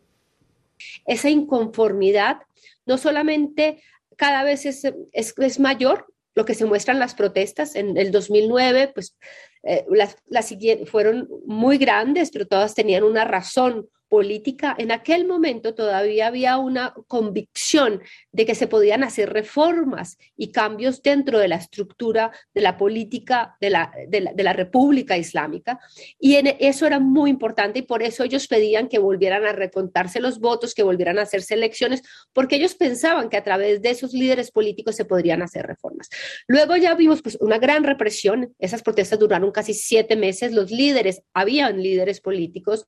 Esa 1.07 1.31
inconformidad 1.31 2.39
no 2.87 2.99
solamente 2.99 3.83
cada 4.19 4.43
vez 4.43 4.67
es, 4.67 4.83
es, 5.13 5.61
mayor, 5.61 6.13
lo 6.39 6.45
que 6.45 6.55
se 6.55 6.67
muestran 6.67 7.01
las 7.01 7.17
protestas 7.17 7.75
en 7.75 7.97
el 7.97 8.13
2009, 8.13 8.93
pues 8.95 9.17
eh, 9.65 9.85
las, 9.91 10.17
las 10.29 10.55
fueron 10.87 11.29
muy 11.47 11.79
grandes, 11.79 12.31
pero 12.31 12.47
todas 12.47 12.77
tenían 12.77 13.03
una 13.03 13.25
razón 13.25 13.89
política, 14.09 14.75
en 14.79 14.91
aquel 14.91 15.27
momento 15.27 15.75
todavía 15.75 16.27
había 16.27 16.57
una 16.57 16.95
convicción 17.07 18.03
de 18.33 18.47
que 18.47 18.55
se 18.55 18.67
podían 18.67 19.05
hacer 19.05 19.33
reformas 19.33 20.19
y 20.37 20.51
cambios 20.51 21.03
dentro 21.03 21.39
de 21.39 21.49
la 21.49 21.57
estructura 21.57 22.33
de 22.55 22.61
la 22.61 22.77
política 22.77 23.57
de 23.61 23.71
la, 23.71 23.93
de 24.09 24.43
la, 24.43 24.53
República 24.53 25.17
Islámica. 25.17 25.79
Y 26.19 26.37
eso 26.59 26.87
era 26.87 26.99
muy 26.99 27.31
importante 27.31 27.81
y 27.81 27.83
por 27.83 28.03
eso 28.03 28.25
ellos 28.25 28.49
pedían 28.49 28.89
que 28.89 28.99
volvieran 28.99 29.45
a 29.45 29.53
recontarse 29.53 30.21
los 30.21 30.41
votos, 30.41 30.75
que 30.75 30.83
volvieran 30.83 31.19
a 31.19 31.23
hacerse 31.23 31.55
elecciones, 31.55 32.03
porque 32.33 32.57
ellos 32.57 32.75
pensaban 32.75 33.29
que 33.29 33.37
a 33.37 33.45
través 33.45 33.83
de 33.83 33.91
esos 33.91 34.13
líderes 34.13 34.51
políticos 34.51 34.97
se 34.97 35.05
podrían 35.05 35.43
hacer 35.43 35.67
reformas. 35.67 36.09
Luego 36.47 36.77
ya 36.77 36.95
vimos 36.95 37.23
pues, 37.23 37.37
una 37.41 37.59
gran 37.59 37.85
represión, 37.85 38.55
esas 38.59 38.83
protestas 38.83 39.19
duraron 39.19 39.53
casi 39.53 39.75
siete 39.75 40.17
meses, 40.17 40.53
los 40.53 40.71
líderes, 40.71 41.23
habían 41.35 41.83
líderes 41.83 42.21
políticos 42.21 42.87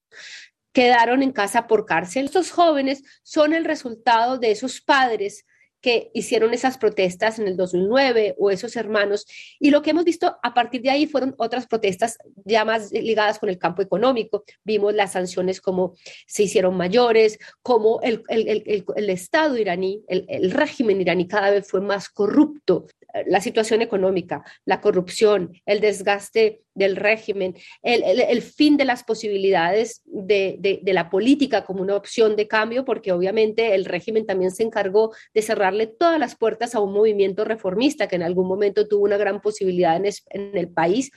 quedaron 0.73 1.23
en 1.23 1.33
casa 1.33 1.67
por 1.67 1.87
cárcel. 1.87 2.27
Estos 2.27 2.51
jóvenes 2.51 3.03
son 3.23 3.53
el 3.53 3.65
resultado 3.65 4.39
de 4.39 4.51
esos 4.51 4.81
padres 4.81 5.45
que 5.81 6.11
hicieron 6.15 6.53
esas 6.53 6.79
protestas 6.79 7.39
en 7.39 7.49
el 7.49 7.57
2009 7.57 8.35
o 8.39 8.51
esos 8.51 8.77
hermanos. 8.77 9.27
Y 9.59 9.71
lo 9.71 9.83
que 9.83 9.91
hemos 9.91 10.05
visto 10.05 10.37
a 10.43 10.55
partir 10.55 10.83
de 10.83 10.91
ahí 10.91 11.07
fueron 11.07 11.35
otras 11.39 11.67
protestas 11.67 12.19
ya 12.45 12.65
más 12.65 12.93
ligadas 12.93 13.39
con 13.39 13.49
el 13.49 13.59
campo 13.59 13.83
económico. 13.83 14.45
Vimos 14.63 14.95
las 14.95 15.13
sanciones 15.13 15.61
como 15.61 15.95
se 16.27 16.45
hicieron 16.45 16.77
mayores, 16.77 17.39
como 17.63 18.01
el, 18.03 18.23
el, 18.29 19.11
Estado 19.11 19.57
iraní, 19.57 20.05
el, 20.09 20.51
régimen 20.51 21.01
iraní 21.01 21.27
cada 21.27 21.51
vez 21.51 21.67
fue 21.67 21.81
más 21.81 22.09
corrupto. 22.09 22.87
La 23.27 23.41
situación 23.41 23.83
económica, 23.83 24.45
la 24.65 24.81
corrupción, 24.81 25.53
el 25.67 25.81
desgaste 25.81 26.63
del 26.75 26.97
régimen, 26.97 27.57
el, 27.83 28.43
fin 28.43 28.77
de 28.77 28.85
las 28.85 29.03
posibilidades 29.03 30.03
de, 30.07 30.81
la 30.85 31.11
política 31.11 31.65
como 31.65 31.83
una 31.83 31.97
opción 31.97 32.37
de 32.37 32.49
cambio, 32.49 32.85
porque 32.85 33.13
obviamente 33.13 33.75
el 33.75 33.85
régimen 33.85 34.27
también 34.27 34.51
se 34.51 34.63
encargó 34.63 35.13
de 35.35 35.43
cerrar 35.43 35.71
todas 35.99 36.19
las 36.19 36.37
puertas 36.37 36.75
a 36.75 36.81
un 36.81 36.93
movimiento 36.93 37.45
reformista 37.45 38.09
que 38.09 38.17
en 38.17 38.23
algún 38.23 38.49
momento 38.49 38.89
tuvo 38.89 39.05
una 39.05 39.17
gran 39.17 39.41
posibilidad 39.41 39.97
en, 39.97 40.57
el 40.57 40.69
país 40.69 41.11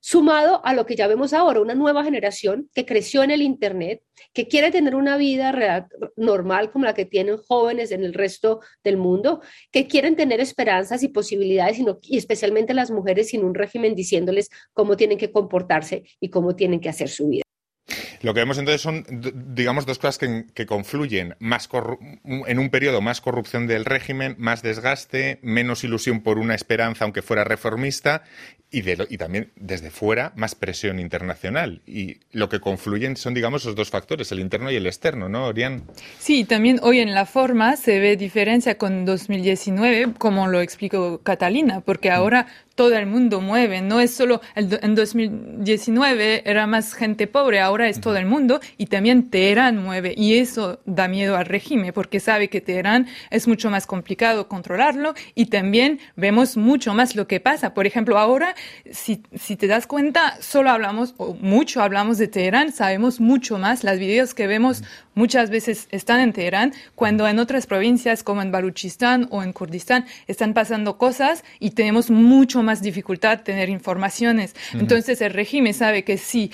sumado 0.00 0.64
a 0.64 0.74
lo 0.74 0.86
que 0.86 0.96
ya 0.96 1.06
vemos 1.06 1.32
ahora, 1.32 1.60
una 1.60 1.74
nueva 1.74 2.04
generación 2.04 2.68
que 2.74 2.86
creció 2.86 3.22
en 3.22 3.30
el 3.30 3.42
Internet, 3.42 4.02
que 4.32 4.48
quiere 4.48 4.70
tener 4.70 4.94
una 4.94 5.16
vida 5.16 5.52
real, 5.52 5.86
normal 6.16 6.70
como 6.70 6.84
la 6.84 6.94
que 6.94 7.04
tienen 7.04 7.36
jóvenes 7.36 7.90
en 7.90 8.04
el 8.04 8.14
resto 8.14 8.60
del 8.84 8.96
mundo, 8.96 9.40
que 9.70 9.86
quieren 9.86 10.16
tener 10.16 10.40
esperanzas 10.40 11.02
y 11.02 11.08
posibilidades, 11.08 11.78
y 12.02 12.16
especialmente 12.16 12.74
las 12.74 12.90
mujeres 12.90 13.28
sin 13.28 13.44
un 13.44 13.54
régimen 13.54 13.94
diciéndoles 13.94 14.50
cómo 14.72 14.96
tienen 14.96 15.18
que 15.18 15.32
comportarse 15.32 16.04
y 16.20 16.30
cómo 16.30 16.54
tienen 16.54 16.80
que 16.80 16.88
hacer 16.88 17.08
su 17.08 17.28
vida. 17.28 17.47
Lo 18.22 18.34
que 18.34 18.40
vemos 18.40 18.58
entonces 18.58 18.80
son, 18.80 19.04
digamos, 19.54 19.86
dos 19.86 19.98
cosas 19.98 20.18
que, 20.18 20.66
confluyen. 20.66 21.36
Más 21.38 21.68
en 22.46 22.58
un 22.58 22.70
periodo 22.70 23.00
más 23.00 23.20
corrupción 23.20 23.66
del 23.66 23.84
régimen, 23.84 24.34
más 24.38 24.62
desgaste, 24.62 25.38
menos 25.42 25.84
ilusión 25.84 26.20
por 26.20 26.38
una 26.38 26.54
esperanza, 26.54 27.04
aunque 27.04 27.22
fuera 27.22 27.44
reformista, 27.44 28.22
y, 28.70 28.82
y, 28.90 29.16
también 29.16 29.50
desde 29.56 29.90
fuera 29.90 30.32
más 30.36 30.54
presión 30.54 30.98
internacional. 30.98 31.80
Y 31.86 32.18
lo 32.32 32.48
que 32.48 32.60
confluyen 32.60 33.16
son, 33.16 33.32
digamos, 33.32 33.64
los 33.64 33.74
dos 33.74 33.88
factores, 33.88 34.30
el 34.30 34.40
interno 34.40 34.70
y 34.70 34.76
el 34.76 34.86
externo, 34.86 35.28
¿no, 35.28 35.46
Orián? 35.46 35.84
Sí, 36.18 36.44
también 36.44 36.78
hoy 36.82 37.00
en 37.00 37.14
la 37.14 37.24
forma 37.24 37.76
se 37.76 37.98
ve 37.98 38.16
diferencia 38.16 38.76
con 38.76 39.06
2019, 39.06 40.14
como 40.18 40.48
lo 40.48 40.60
explicó 40.60 41.22
Catalina, 41.22 41.80
porque 41.80 42.10
ahora 42.10 42.46
todo 42.78 42.94
el 42.96 43.06
mundo 43.06 43.40
mueve, 43.40 43.82
no 43.82 43.98
es 43.98 44.12
solo 44.14 44.40
en 44.54 44.94
2019 44.94 46.48
era 46.48 46.68
más 46.68 46.94
gente 46.94 47.26
pobre, 47.26 47.58
ahora 47.58 47.88
es 47.88 48.00
todo 48.00 48.16
el 48.16 48.24
mundo 48.24 48.60
y 48.76 48.86
también 48.86 49.30
Teherán 49.30 49.82
mueve 49.82 50.14
y 50.16 50.38
eso 50.38 50.78
da 50.86 51.08
miedo 51.08 51.36
al 51.36 51.46
régimen 51.46 51.92
porque 51.92 52.20
sabe 52.20 52.46
que 52.46 52.60
Teherán 52.60 53.08
es 53.30 53.48
mucho 53.48 53.68
más 53.68 53.84
complicado 53.84 54.46
controlarlo 54.46 55.14
y 55.34 55.46
también 55.46 55.98
vemos 56.14 56.56
mucho 56.56 56.94
más 56.94 57.16
lo 57.16 57.26
que 57.26 57.40
pasa. 57.40 57.74
Por 57.74 57.84
ejemplo, 57.88 58.16
ahora 58.16 58.54
si, 58.92 59.24
si 59.34 59.56
te 59.56 59.66
das 59.66 59.88
cuenta, 59.88 60.40
solo 60.40 60.70
hablamos, 60.70 61.16
o 61.16 61.34
mucho 61.34 61.82
hablamos 61.82 62.16
de 62.16 62.28
Teherán, 62.28 62.70
sabemos 62.70 63.18
mucho 63.18 63.58
más. 63.58 63.82
Las 63.82 63.98
videos 63.98 64.34
que 64.34 64.46
vemos 64.46 64.84
muchas 65.16 65.50
veces 65.50 65.88
están 65.90 66.20
en 66.20 66.32
Teherán, 66.32 66.72
cuando 66.94 67.26
en 67.26 67.40
otras 67.40 67.66
provincias 67.66 68.22
como 68.22 68.40
en 68.40 68.52
Baluchistán 68.52 69.26
o 69.32 69.42
en 69.42 69.52
Kurdistán 69.52 70.06
están 70.28 70.54
pasando 70.54 70.96
cosas 70.96 71.42
y 71.58 71.70
tenemos 71.70 72.08
mucho 72.08 72.62
más 72.62 72.67
dificultad 72.82 73.42
tener 73.42 73.68
informaciones. 73.68 74.54
Entonces 74.74 75.20
el 75.20 75.32
régimen 75.32 75.74
sabe 75.74 76.04
que 76.04 76.18
si 76.18 76.52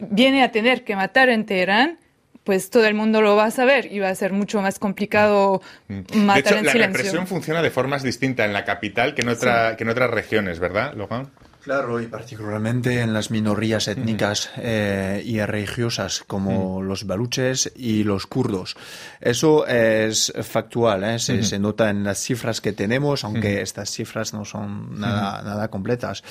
viene 0.00 0.42
a 0.42 0.50
tener 0.50 0.84
que 0.84 0.96
matar 0.96 1.28
en 1.28 1.46
Teherán, 1.46 1.98
pues 2.44 2.68
todo 2.68 2.84
el 2.86 2.94
mundo 2.94 3.22
lo 3.22 3.36
va 3.36 3.46
a 3.46 3.50
saber 3.50 3.90
y 3.90 3.98
va 3.98 4.10
a 4.10 4.14
ser 4.14 4.32
mucho 4.32 4.60
más 4.60 4.78
complicado 4.78 5.62
matar 5.88 6.54
en 6.54 6.58
silencio. 6.58 6.80
La 6.80 6.86
represión 6.88 7.26
funciona 7.26 7.62
de 7.62 7.70
formas 7.70 8.02
distintas 8.02 8.46
en 8.46 8.52
la 8.52 8.64
capital 8.64 9.14
que 9.14 9.22
en, 9.22 9.28
otra, 9.28 9.76
que 9.76 9.84
en 9.84 9.90
otras 9.90 10.10
regiones, 10.10 10.60
¿verdad, 10.60 10.92
Logan? 10.94 11.30
Claro, 11.64 11.98
y 11.98 12.08
particularmente 12.08 13.00
en 13.00 13.14
las 13.14 13.30
minorías 13.30 13.88
étnicas 13.88 14.50
eh, 14.58 15.22
y 15.24 15.40
religiosas 15.40 16.22
como 16.26 16.82
los 16.82 17.06
baluches 17.06 17.72
y 17.74 18.04
los 18.04 18.26
kurdos. 18.26 18.76
Eso 19.18 19.66
es 19.66 20.30
factual, 20.42 21.04
¿eh? 21.04 21.18
se, 21.18 21.58
nota 21.58 21.88
en 21.88 22.04
las 22.04 22.18
cifras 22.18 22.60
que 22.60 22.74
tenemos, 22.74 23.24
aunque 23.24 23.62
estas 23.62 23.90
cifras 23.90 24.34
no 24.34 24.44
son 24.44 25.00
nada, 25.00 25.40
nada 25.40 25.68
completas. 25.68 26.22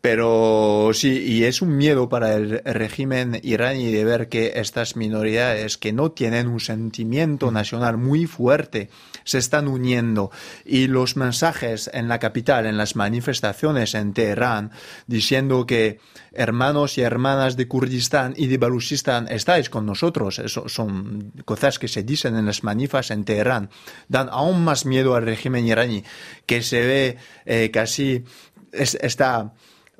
Pero 0.00 0.90
sí, 0.94 1.18
y 1.18 1.44
es 1.44 1.60
un 1.60 1.76
miedo 1.76 2.08
para 2.08 2.34
el 2.34 2.62
régimen 2.64 3.38
iraní 3.42 3.92
de 3.92 4.04
ver 4.04 4.30
que 4.30 4.52
estas 4.56 4.96
minoridades 4.96 5.76
que 5.76 5.92
no 5.92 6.12
tienen 6.12 6.48
un 6.48 6.60
sentimiento 6.60 7.50
nacional 7.50 7.98
muy 7.98 8.24
fuerte 8.24 8.88
se 9.24 9.36
están 9.36 9.68
uniendo. 9.68 10.30
Y 10.64 10.86
los 10.86 11.16
mensajes 11.16 11.90
en 11.92 12.08
la 12.08 12.18
capital, 12.18 12.64
en 12.64 12.78
las 12.78 12.96
manifestaciones 12.96 13.94
en 13.94 14.14
Teherán, 14.14 14.70
diciendo 15.06 15.66
que 15.66 16.00
hermanos 16.32 16.98
y 16.98 17.02
hermanas 17.02 17.56
de 17.56 17.68
Kurdistán 17.68 18.34
y 18.36 18.46
de 18.46 18.58
Baluchistán 18.58 19.28
estáis 19.28 19.70
con 19.70 19.86
nosotros. 19.86 20.38
Eso 20.38 20.68
son 20.68 21.32
cosas 21.44 21.78
que 21.78 21.88
se 21.88 22.02
dicen 22.02 22.36
en 22.36 22.46
las 22.46 22.62
manifas 22.64 23.10
en 23.10 23.24
Teherán. 23.24 23.70
Dan 24.08 24.28
aún 24.30 24.64
más 24.64 24.86
miedo 24.86 25.14
al 25.14 25.24
régimen 25.24 25.66
iraní, 25.66 26.04
que 26.46 26.62
se 26.62 26.86
ve 26.86 27.16
eh, 27.46 27.70
casi 27.70 28.24
está 28.72 29.52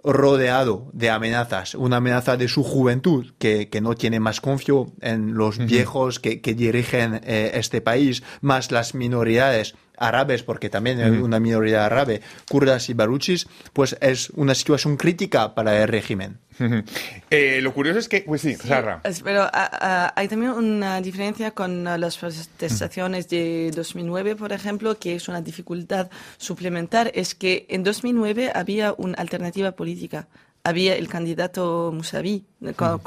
rodeado 0.04 0.90
de 0.92 1.10
amenazas, 1.10 1.74
una 1.74 1.96
amenaza 1.96 2.36
de 2.36 2.48
su 2.48 2.62
juventud 2.62 3.32
que, 3.38 3.68
no 3.82 3.94
tiene 3.94 4.20
más 4.20 4.40
confío 4.40 4.92
en 5.00 5.34
los 5.34 5.58
viejos 5.58 6.20
que, 6.20 6.38
dirigen 6.54 7.20
eh, 7.24 7.52
este 7.54 7.80
país, 7.80 8.22
más 8.40 8.70
las 8.70 8.94
minoridades 8.94 9.74
árabes, 9.98 10.42
porque 10.42 10.70
también 10.70 11.00
hay 11.00 11.10
una 11.10 11.40
minoría 11.40 11.84
árabe, 11.84 12.20
kurdas 12.48 12.88
y 12.88 12.94
baruchis, 12.94 13.46
pues 13.72 13.96
es 14.00 14.30
una 14.30 14.54
situación 14.54 14.96
crítica 14.96 15.54
para 15.54 15.82
el 15.82 15.88
régimen. 15.88 16.38
Eh, 17.30 17.60
lo 17.62 17.74
curioso 17.74 17.98
es 17.98 18.08
que, 18.08 18.22
pues 18.22 18.40
sí, 18.40 18.54
Sarra. 18.54 19.02
Pero 19.22 19.48
ah, 19.52 20.12
hay 20.16 20.28
también 20.28 20.52
una 20.52 21.00
diferencia 21.00 21.50
con 21.50 21.86
ah, 21.86 21.98
las 21.98 22.16
protestaciones 22.16 23.28
de 23.28 23.70
2009, 23.74 24.34
por 24.34 24.52
ejemplo, 24.52 24.98
que 24.98 25.14
es 25.14 25.28
una 25.28 25.42
dificultad 25.42 26.10
suplementar, 26.38 27.10
es 27.14 27.34
que 27.34 27.66
en 27.68 27.82
2009 27.84 28.50
había 28.54 28.94
una 28.96 29.14
alternativa 29.14 29.72
política 29.72 30.26
había 30.68 30.96
el 30.96 31.08
candidato 31.08 31.90
Musavi 31.94 32.44
con, 32.76 33.00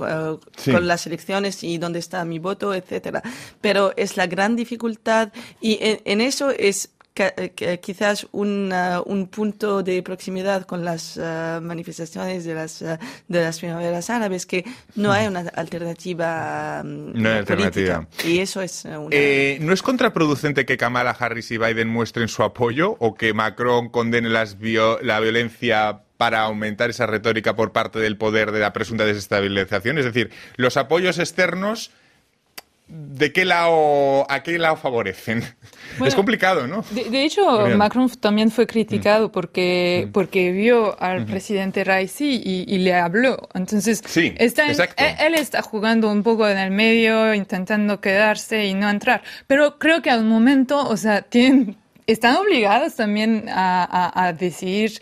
las 0.87 1.07
elecciones 1.07 1.63
y 1.63 1.77
dónde 1.77 1.99
está 1.99 2.23
mi 2.25 2.39
voto, 2.39 2.73
etcétera. 2.73 3.21
Pero 3.61 3.93
es 3.97 4.17
la 4.17 4.27
gran 4.27 4.55
dificultad 4.55 5.31
y 5.59 5.77
en, 5.81 6.21
eso 6.21 6.51
es 6.51 6.89
quizás 7.81 8.25
un, 8.31 8.73
un, 9.05 9.27
punto 9.27 9.83
de 9.83 10.01
proximidad 10.01 10.65
con 10.65 10.85
las 10.85 11.17
manifestaciones 11.61 12.45
de 12.45 12.55
las, 12.55 12.79
de 12.79 12.97
las 13.27 13.59
primaveras 13.59 14.09
árabes, 14.09 14.45
que 14.45 14.63
no 14.95 15.11
hay 15.11 15.27
una 15.27 15.41
alternativa, 15.55 16.81
mm, 16.83 17.21
no 17.21 17.29
hay 17.29 17.37
alternativa. 17.39 18.07
Y 18.25 18.39
eso 18.39 18.61
es 18.61 18.85
una... 18.85 19.15
¿No 19.59 19.73
es 19.73 19.81
contraproducente 19.83 20.65
que 20.65 20.77
Kamala 20.77 21.11
Harris 21.11 21.51
y 21.51 21.57
Biden 21.57 21.89
muestren 21.89 22.29
su 22.29 22.43
apoyo 22.43 22.95
o 22.99 23.13
que 23.13 23.33
Macron 23.33 23.89
condene 23.89 24.29
las 24.29 24.57
la 25.01 25.19
violencia 25.19 26.03
para 26.21 26.41
aumentar 26.41 26.91
esa 26.91 27.07
retórica 27.07 27.55
por 27.55 27.71
parte 27.71 27.97
del 27.97 28.15
poder 28.15 28.51
de 28.51 28.59
la 28.59 28.73
presunta 28.73 29.05
desestabilización? 29.05 29.97
Es 29.97 30.05
decir, 30.05 30.29
los 30.55 30.77
apoyos 30.77 31.17
externos 31.17 31.89
¿de 32.87 33.33
qué 33.33 33.43
lado, 33.43 34.29
a 34.29 34.43
qué 34.43 34.59
lado 34.59 34.75
favorecen? 34.75 35.43
es 36.05 36.13
complicado, 36.13 36.67
¿no? 36.67 36.85
De, 36.91 37.23
hecho, 37.23 37.67
Macron 37.75 38.07
también 38.19 38.51
fue 38.51 38.67
criticado 38.67 39.29
mm. 39.29 39.31
porque, 39.31 40.05
mm. 40.07 40.11
porque 40.11 40.51
vio 40.51 40.95
al 41.01 41.25
presidente 41.25 41.83
Raisi 41.83 42.39
y, 42.45 42.77
le 42.77 42.93
habló. 42.93 43.49
Entonces, 43.55 44.03
está 44.37 44.67
él, 44.67 44.77
él, 44.97 45.33
está 45.33 45.63
jugando 45.63 46.11
un 46.11 46.21
poco 46.21 46.47
en 46.47 46.59
el 46.59 46.69
medio, 46.69 47.33
intentando 47.33 47.99
quedarse 47.99 48.67
y 48.67 48.75
no 48.75 48.91
entrar. 48.91 49.23
Pero 49.47 49.79
creo 49.79 50.03
que 50.03 50.11
al 50.11 50.23
momento, 50.23 50.87
o 50.87 50.97
sea, 50.97 51.23
tienen, 51.23 51.77
están 52.05 52.35
obligados 52.35 52.95
también 52.95 53.45
a, 53.49 54.11
a 54.13 54.33
decir 54.33 55.01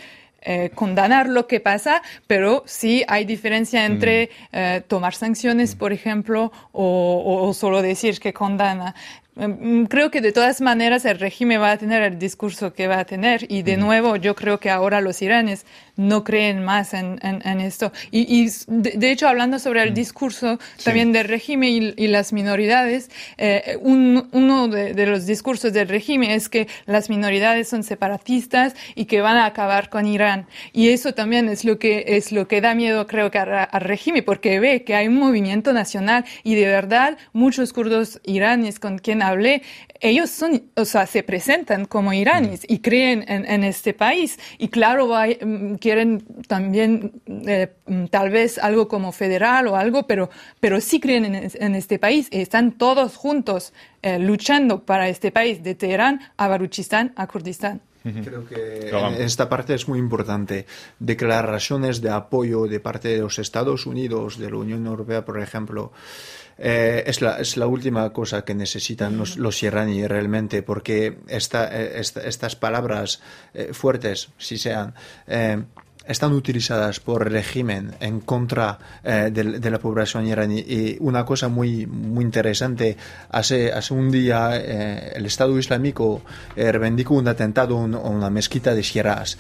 eh, 0.52 0.72
condenar 0.74 1.30
lo 1.30 1.46
que 1.46 1.60
pasa, 1.60 2.02
pero 2.26 2.64
sí 2.66 3.04
hay 3.08 3.24
diferencia 3.24 3.86
entre 3.86 4.26
mm. 4.26 4.56
eh, 4.58 4.84
tomar 4.88 5.14
sanciones, 5.14 5.76
por 5.76 5.94
ejemplo, 5.94 6.52
o, 6.72 7.46
o, 7.48 7.54
solo 7.54 7.84
decir 7.84 8.20
que 8.20 8.34
condena. 8.34 8.96
Em, 9.36 9.86
creo 9.86 10.10
que 10.10 10.22
de 10.22 10.32
todas 10.32 10.60
maneras 10.60 11.06
el 11.06 11.20
régimen 11.20 11.62
va 11.62 11.74
a 11.74 11.78
tener 11.78 12.02
el 12.02 12.18
discurso 12.18 12.74
que 12.74 12.88
va 12.88 12.98
a 12.98 13.06
tener 13.06 13.46
y 13.48 13.62
de 13.62 13.78
nuevo 13.78 14.16
yo 14.16 14.34
creo 14.34 14.60
que 14.60 14.72
ahora 14.72 15.02
los 15.02 15.22
iraníes 15.22 15.68
no 16.00 16.24
creen 16.24 16.64
más 16.64 16.94
en, 16.94 17.20
en, 17.22 17.60
esto. 17.60 17.92
Y, 18.10 18.22
y 18.22 18.50
de, 18.68 19.12
hecho, 19.12 19.28
hablando 19.28 19.60
sobre 19.60 19.84
el 19.84 19.94
discurso 19.94 20.58
también 20.82 21.12
del 21.12 21.28
régimen 21.28 21.94
y, 21.98 22.08
las 22.08 22.32
minoridades, 22.32 23.12
eh, 23.38 23.78
uno 23.82 24.68
de, 24.70 25.06
los 25.06 25.26
discursos 25.26 25.74
del 25.74 25.90
régimen 25.90 26.32
es 26.32 26.48
que 26.48 26.68
las 26.86 27.10
minoridades 27.10 27.68
son 27.68 27.84
separatistas 27.84 28.76
y 28.96 29.06
que 29.06 29.20
van 29.20 29.36
a 29.36 29.46
acabar 29.46 29.90
con 29.90 30.06
Irán. 30.06 30.48
Y 30.72 30.90
eso 30.90 31.14
también 31.14 31.50
es 31.50 31.66
lo 31.66 31.78
que, 31.80 32.06
es 32.08 32.32
lo 32.32 32.48
que 32.48 32.62
da 32.62 32.76
miedo, 32.76 33.06
creo 33.06 33.30
que, 33.30 33.40
al, 33.40 33.68
régimen, 33.82 34.24
porque 34.24 34.62
ve 34.62 34.84
que 34.84 34.96
hay 34.96 35.10
un 35.10 35.18
movimiento 35.18 35.74
nacional 35.74 36.24
y 36.44 36.56
de 36.56 36.66
verdad 36.66 37.18
muchos 37.34 37.74
kurdos 37.74 38.22
iraníes 38.24 38.80
con 38.80 39.00
quien 39.00 39.22
hablé, 39.22 39.64
ellos 40.00 40.30
son, 40.30 40.64
o 40.76 40.86
sea, 40.86 41.06
se 41.06 41.24
presentan 41.24 41.84
como 41.84 42.14
iraníes 42.14 42.62
y 42.70 42.80
creen 42.80 43.26
en, 43.28 43.46
en 43.46 43.66
este 43.66 43.94
país. 43.94 44.40
Y 44.58 44.70
claro, 44.70 45.10
va, 45.10 45.28
mm, 45.28 45.76
quieren 45.90 46.24
también 46.48 47.20
eh, 47.48 47.74
tal 48.12 48.30
vez 48.30 48.60
algo 48.60 48.88
como 48.88 49.12
federal 49.12 49.66
o 49.66 49.76
algo, 49.76 50.06
pero, 50.06 50.30
pero 50.60 50.80
sí 50.82 51.00
creen 51.00 51.26
en, 51.26 51.76
este 51.76 51.98
país 51.98 52.28
y 52.30 52.42
están 52.42 52.74
todos 52.74 53.16
juntos 53.16 53.74
eh, 54.04 54.20
luchando 54.20 54.86
para 54.86 55.10
este 55.10 55.32
país, 55.32 55.64
de 55.64 55.74
Teherán 55.74 56.20
a 56.38 56.48
Baruchistán 56.48 57.12
a 57.16 57.26
Kurdistán. 57.26 57.82
Creo 58.04 58.46
que 58.46 58.92
esta 59.18 59.50
parte 59.50 59.74
es 59.74 59.88
muy 59.88 59.98
importante. 59.98 60.68
Declaraciones 61.00 62.02
de 62.02 62.12
apoyo 62.12 62.68
de 62.68 62.80
parte 62.80 63.08
de 63.08 63.18
los 63.18 63.40
Estados 63.40 63.88
Unidos, 63.88 64.38
de 64.38 64.52
la 64.52 64.58
Unión 64.58 64.86
Europea, 64.86 65.26
por 65.26 65.42
ejemplo, 65.42 65.92
eh, 66.60 67.04
es, 67.06 67.22
la, 67.22 67.40
es, 67.40 67.58
la, 67.58 67.68
última 67.68 68.12
cosa 68.12 68.44
que 68.44 68.54
necesitan 68.54 69.18
los, 69.18 69.38
los 69.38 69.62
iraníes 69.64 70.10
realmente, 70.10 70.62
porque 70.62 71.18
esta, 71.28 71.68
estas 71.68 72.56
palabras 72.56 73.22
fuertes, 73.72 74.30
si 74.38 74.58
sean, 74.58 74.94
están 76.10 76.34
utilizadas 76.34 77.00
por 77.00 77.28
el 77.28 77.34
régimen 77.34 77.92
en 78.00 78.20
contra 78.20 78.80
eh, 79.04 79.30
de, 79.32 79.70
la 79.70 79.80
población 79.80 80.28
iraní. 80.28 80.60
Y 80.60 80.98
una 81.02 81.24
cosa 81.24 81.48
muy, 81.50 81.86
muy 81.86 82.26
interesante, 82.26 82.98
hace, 83.30 83.72
hace 83.72 83.94
un 83.94 84.10
día 84.10 84.58
eh, 84.58 85.14
el 85.16 85.28
Estado 85.28 85.58
Islámico 85.58 86.24
eh, 86.56 86.72
reivindicó 86.72 87.14
un 87.14 87.28
atentado 87.28 87.78
a 87.78 87.82
una 87.82 88.30
mezquita 88.32 88.74
de 88.74 88.82
Shiraz. 88.82 89.38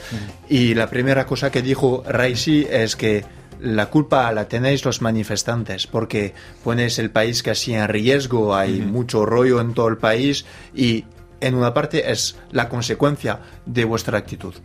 Y 0.48 0.76
la 0.76 0.88
primera 0.88 1.26
cosa 1.26 1.52
que 1.52 1.64
dijo 1.64 2.04
Raisi 2.08 2.68
es 2.70 2.96
que 2.96 3.26
la 3.60 3.88
culpa 3.88 4.32
la 4.32 4.48
tenéis 4.48 4.86
los 4.86 5.02
manifestantes 5.02 5.88
porque 5.88 6.34
pones 6.64 7.00
el 7.00 7.12
país 7.12 7.44
casi 7.44 7.74
en 7.74 7.88
riesgo, 7.88 8.56
hay 8.56 8.82
mucho 8.82 9.26
rollo 9.26 9.62
en 9.62 9.74
todo 9.74 9.88
el 9.88 9.98
país 9.98 10.46
y 10.74 11.06
en 11.42 11.56
una 11.56 11.74
parte 11.74 12.12
es 12.12 12.38
la 12.52 12.70
consecuencia 12.70 13.40
de 13.66 13.86
vuestra 13.86 14.18
actitud. 14.18 14.56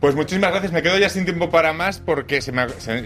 Pues 0.00 0.14
muchísimas 0.14 0.50
gracias. 0.50 0.70
Me 0.70 0.82
quedo 0.82 0.98
ya 0.98 1.08
sin 1.08 1.24
tiempo 1.24 1.48
para 1.48 1.72
más 1.72 1.98
porque 1.98 2.42
se 2.42 2.52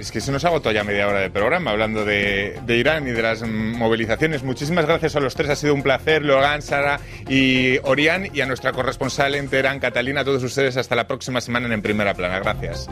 es 0.01 0.11
que 0.11 0.21
se 0.21 0.33
nos 0.33 0.45
agotó 0.45 0.73
ya 0.73 0.83
media 0.83 1.07
hora 1.07 1.21
de 1.21 1.31
programa 1.31 1.71
hablando 1.71 2.05
de, 2.05 2.61
Irán 2.67 3.07
y 3.07 3.13
de 3.13 3.23
las 3.23 3.43
movilizaciones. 3.43 4.43
Muchísimas 4.43 4.85
gracias 4.85 5.15
a 5.15 5.21
los 5.21 5.37
tres. 5.37 5.49
Ha 5.51 5.55
sido 5.55 5.75
un 5.75 5.85
placer. 5.85 6.25
Logan, 6.25 6.61
Sara 6.61 6.99
y 7.29 7.79
Orián 7.85 8.29
y 8.35 8.41
a 8.41 8.47
nuestra 8.47 8.73
corresponsal 8.73 9.37
en 9.37 9.49
Teherán, 9.49 9.79
Catalina. 9.79 10.23
A 10.23 10.25
todos 10.25 10.43
ustedes 10.43 10.77
hasta 10.77 10.97
la 10.97 11.07
próxima 11.07 11.41
semana 11.41 11.73
En 11.73 11.83
Primera 11.83 12.15
Plana. 12.15 12.41
Gracias. 12.41 12.89